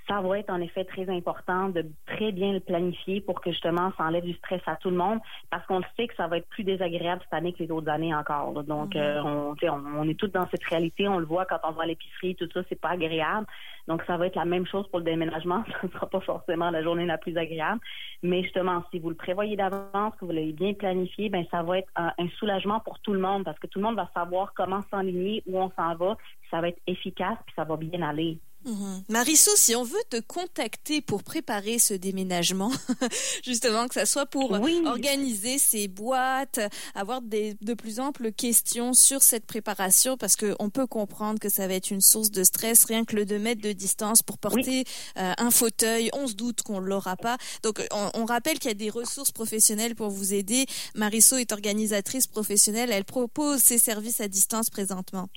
ça 0.08 0.22
va 0.22 0.40
être 0.40 0.50
en 0.50 0.60
effet 0.62 0.84
très 0.86 1.10
important 1.10 1.70
de 1.70 1.86
très 2.06 2.32
bien 2.32 2.54
le 2.54 2.60
planifier 2.60 3.22
pour 3.22 3.42
que 3.42 3.52
justement 3.52 3.92
ça 3.98 4.06
enlève 4.06 4.24
du 4.24 4.34
stress 4.34 4.62
à 4.66 4.76
tout 4.76 4.90
le 4.90 4.98
monde 4.98 5.20
parce 5.50 5.66
qu'on 5.66 5.80
le 5.80 5.86
sait 5.98 6.08
que 6.08 6.16
ça 6.16 6.28
va 6.28 6.38
être 6.38 6.48
plus 6.50 6.64
désagréable 6.64 7.22
cette 7.24 7.34
année 7.34 7.54
que 7.54 7.64
les 7.64 7.72
autres 7.72 7.90
années 7.90 8.14
encore. 8.14 8.64
Donc, 8.64 8.96
mhm. 8.96 9.02
euh, 9.02 9.24
on, 9.24 9.56
on, 9.98 10.08
est 10.08 10.20
tous 10.20 10.28
dans 10.28 10.48
cette 10.50 10.64
réalité, 10.66 11.08
on 11.08 11.20
le 11.20 11.26
voit 11.26 11.46
quand 11.46 11.60
on 11.64 11.72
va 11.72 11.84
à 11.84 11.86
l'épicerie, 11.86 12.36
tout 12.36 12.50
ça, 12.54 12.62
c'est 12.70 12.80
pas 12.80 12.90
agréable. 12.90 13.48
Donc, 13.88 14.02
ça 14.08 14.16
va 14.16 14.28
être 14.28 14.36
la 14.36 14.46
même 14.46 14.66
chose 14.66 14.88
pour 14.90 15.00
le 15.00 15.06
déménagement. 15.06 15.64
Ce 15.82 15.88
ne 15.88 15.92
sera 15.92 16.08
pas 16.08 16.22
forcément 16.22 16.70
la 16.70 16.84
journée 16.84 17.06
la 17.06 17.18
plus 17.18 17.38
agréable. 17.38 17.82
Mais 18.22 18.44
justement, 18.44 18.84
si 18.92 19.00
vous 19.00 19.10
le 19.10 19.16
prévoyez 19.16 19.56
d'avance, 19.56 20.14
que 20.20 20.26
vous 20.26 20.32
l'avez 20.32 20.54
bien 20.54 20.74
planifié, 20.74 21.30
ben 21.30 21.46
ça 21.52 21.64
va 21.64 21.80
être 21.80 21.90
un, 21.96 22.12
soulagement 22.40 22.80
pour 22.80 23.00
tout 23.00 23.14
le 23.14 23.20
monde 23.20 23.44
parce 23.44 23.60
que 23.60 23.68
tout 23.68 23.80
le 23.80 23.86
monde 23.86 23.96
va 23.96 24.10
savoir 24.14 24.54
comment 24.54 24.82
s'enligner, 24.90 25.44
où 25.46 25.60
on 25.60 25.70
s'en 25.72 25.96
va, 25.96 26.18
ça 26.50 26.62
va 26.62 26.70
être 26.70 26.80
efficace, 26.88 27.38
puis 27.46 27.54
ça 27.56 27.64
va 27.64 27.76
bien 27.76 28.02
aller. 28.02 28.38
Mhm. 28.66 29.04
Marisol, 29.10 29.56
si 29.58 29.76
on 29.76 29.84
veut 29.84 30.04
te 30.10 30.20
contacter 30.20 31.02
pour 31.02 31.24
préparer 31.24 31.80
ce 31.80 31.94
déménagement, 31.94 32.72
justement 33.44 33.88
que 33.88 33.94
ça 33.94 34.06
soit 34.06 34.26
pour 34.26 34.52
organiser 34.86 35.58
ces 35.58 35.88
boîtes, 35.88 36.60
avoir 36.96 37.22
des, 37.22 37.56
de 37.62 37.74
plus 37.74 38.00
amples 38.00 38.32
questions 38.32 38.94
sur 38.94 39.22
cette 39.22 39.46
préparation, 39.46 40.18
parce 40.18 40.36
qu'on 40.36 40.70
peut 40.70 40.88
comprendre 40.88 41.40
que 41.40 41.50
ça 41.50 41.68
va 41.68 41.74
être 41.74 41.92
une 41.92 42.02
source 42.02 42.32
de 42.32 42.44
stress, 42.44 42.86
rien 42.86 43.06
que 43.06 43.16
le 43.16 43.26
2 43.26 43.40
mètres 43.40 43.62
de 43.62 43.74
distance 43.74 44.24
pour 44.24 44.38
porter 44.38 44.86
euh, 45.18 45.34
un 45.38 45.52
fauteuil, 45.52 46.10
on 46.14 46.28
se 46.28 46.34
doute 46.34 46.62
qu'on 46.62 46.80
l'aura 46.80 47.18
pas. 47.18 47.38
Donc 47.64 47.86
on, 47.92 48.10
on 48.14 48.26
rappelle 48.26 48.60
qu'il 48.60 48.70
y 48.70 48.72
a 48.72 48.76
des 48.76 48.90
ressources 48.90 49.32
professionnelles 49.32 49.96
pour 49.96 50.10
vous 50.10 50.34
aider. 50.34 50.66
Marisol 50.96 51.40
est 51.40 51.52
organisatrice 51.52 52.28
professionnelle, 52.28 52.92
elle 52.92 53.06
propose 53.06 53.62
ses 53.62 53.78
services 53.78 54.22
à 54.22 54.28
distance 54.28 54.70
présentement. 54.70 55.28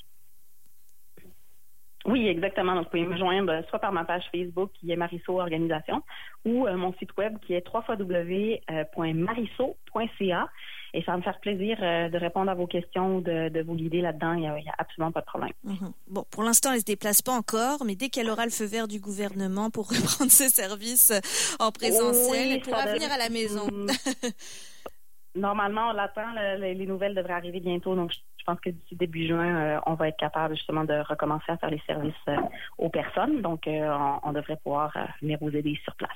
Oui, 2.07 2.27
exactement. 2.29 2.75
Donc, 2.75 2.85
vous 2.85 2.91
pouvez 2.91 3.05
me 3.05 3.17
joindre 3.17 3.53
euh, 3.53 3.63
soit 3.69 3.81
par 3.81 3.93
ma 3.93 4.05
page 4.05 4.23
Facebook 4.33 4.71
qui 4.75 4.93
est 4.93 4.97
Marisso 4.97 5.41
Organisation 5.41 6.03
ou 6.45 6.67
euh, 6.67 6.77
mon 6.77 6.93
site 6.95 7.17
web 7.17 7.39
qui 7.45 7.55
est 7.55 7.65
www.marisso.ca. 7.67 10.49
Et 10.95 11.03
ça 11.03 11.11
va 11.13 11.19
me 11.19 11.23
faire 11.23 11.41
plaisir 11.41 11.79
euh, 11.83 12.09
de 12.09 12.17
répondre 12.17 12.51
à 12.51 12.55
vos 12.55 12.69
questions, 12.69 13.21
de, 13.21 13.49
de 13.49 13.61
vous 13.61 13.75
guider 13.75 14.01
là-dedans. 14.01 14.35
Il 14.35 14.41
n'y 14.41 14.47
a, 14.47 14.53
a, 14.53 14.75
absolument 14.79 15.11
pas 15.11 15.21
de 15.21 15.27
problème. 15.27 15.51
Mhm. 15.65 15.93
Bon, 16.07 16.25
pour 16.31 16.45
l'instant, 16.45 16.71
elle 16.71 16.77
ne 16.77 16.81
se 16.81 16.85
déplace 16.85 17.23
pas 17.23 17.33
encore, 17.33 17.85
mais 17.85 17.97
dès 17.97 18.09
qu'elle 18.09 18.31
aura 18.31 18.45
le 18.45 18.53
feu 18.53 18.67
vert 18.67 18.87
du 18.87 19.01
gouvernement 19.01 19.71
pour 19.71 19.89
reprendre 19.91 20.31
ses 20.31 20.49
services 20.49 21.13
en 21.59 21.73
présentiel, 21.73 22.53
elle 22.53 22.61
pourra 22.61 22.87
venir 22.87 23.11
à 23.11 23.19
la 23.19 23.31
maison. 23.31 23.67
Normalement, 25.35 25.89
on 25.91 25.93
l'attend. 25.93 26.33
Les 26.61 26.87
nouvelles 26.87 27.15
devraient 27.15 27.35
arriver 27.35 27.61
bientôt. 27.61 27.95
Donc, 27.95 28.13
pense 28.47 28.61
que 28.61 28.71
d'ici 28.71 28.95
début 28.95 29.27
juin, 29.27 29.57
euh, 29.57 29.81
on 29.87 29.95
va 29.95 30.09
être 30.09 30.17
capable 30.17 30.55
justement 30.55 30.85
de 30.85 30.95
recommencer 30.95 31.51
à 31.51 31.57
faire 31.57 31.71
les 31.71 31.83
services 31.87 32.15
euh, 32.29 32.37
aux 32.79 32.89
personnes. 32.89 33.43
Donc, 33.43 33.67
euh, 33.67 34.17
on, 34.23 34.33
devrait 34.33 34.57
pouvoir 34.57 34.97
venir 35.21 35.39
vous 35.41 35.55
aider 35.55 35.79
sur 35.85 35.95
place. 35.97 36.16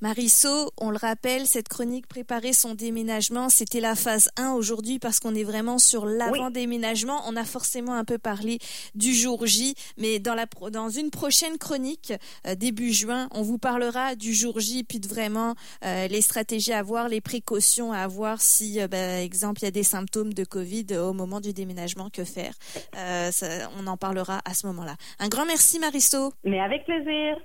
Marisol, 0.00 0.68
on 0.78 0.90
le 0.90 0.96
rappelle, 0.96 1.46
cette 1.46 1.68
chronique 1.68 2.06
préparer 2.06 2.52
son 2.52 2.74
déménagement, 2.74 3.48
c'était 3.48 3.80
la 3.80 3.94
phase 3.94 4.28
1 4.36 4.52
aujourd'hui 4.52 4.98
parce 4.98 5.20
qu'on 5.20 5.34
est 5.34 5.44
vraiment 5.44 5.78
sur 5.78 6.06
l'avant-déménagement. 6.06 7.22
On 7.26 7.36
a 7.36 7.44
forcément 7.44 7.94
un 7.94 8.04
peu 8.04 8.18
parlé 8.18 8.58
du 8.94 9.12
jour 9.14 9.46
J, 9.46 9.74
mais 9.96 10.18
dans, 10.18 10.34
la, 10.34 10.46
dans 10.70 10.88
une 10.88 11.10
prochaine 11.10 11.58
chronique, 11.58 12.12
début 12.56 12.92
juin, 12.92 13.28
on 13.32 13.42
vous 13.42 13.58
parlera 13.58 14.14
du 14.14 14.32
jour 14.34 14.60
J, 14.60 14.84
puis 14.84 15.00
de 15.00 15.08
vraiment 15.08 15.54
les 15.82 16.20
stratégies 16.20 16.72
à 16.72 16.78
avoir, 16.78 17.08
les 17.08 17.20
précautions 17.20 17.92
à 17.92 17.98
avoir 17.98 18.40
si, 18.40 18.78
par 18.90 19.00
exemple, 19.00 19.60
il 19.62 19.64
y 19.64 19.68
a 19.68 19.72
des 19.72 19.82
symptômes 19.82 20.32
de 20.34 20.44
Covid 20.44 20.86
au 20.96 21.12
moment 21.12 21.40
du 21.40 21.52
déménagement 21.52 22.10
que 22.10 22.24
faire. 22.24 22.54
Euh, 22.96 23.30
on 23.78 23.86
en 23.86 23.96
parlera 23.96 24.40
à 24.44 24.54
ce 24.54 24.66
moment-là. 24.68 24.96
Un 25.18 25.28
grand 25.28 25.46
merci, 25.46 25.78
Maristo. 25.78 26.32
Mais 26.44 26.60
avec 26.60 26.84
plaisir. 26.84 27.38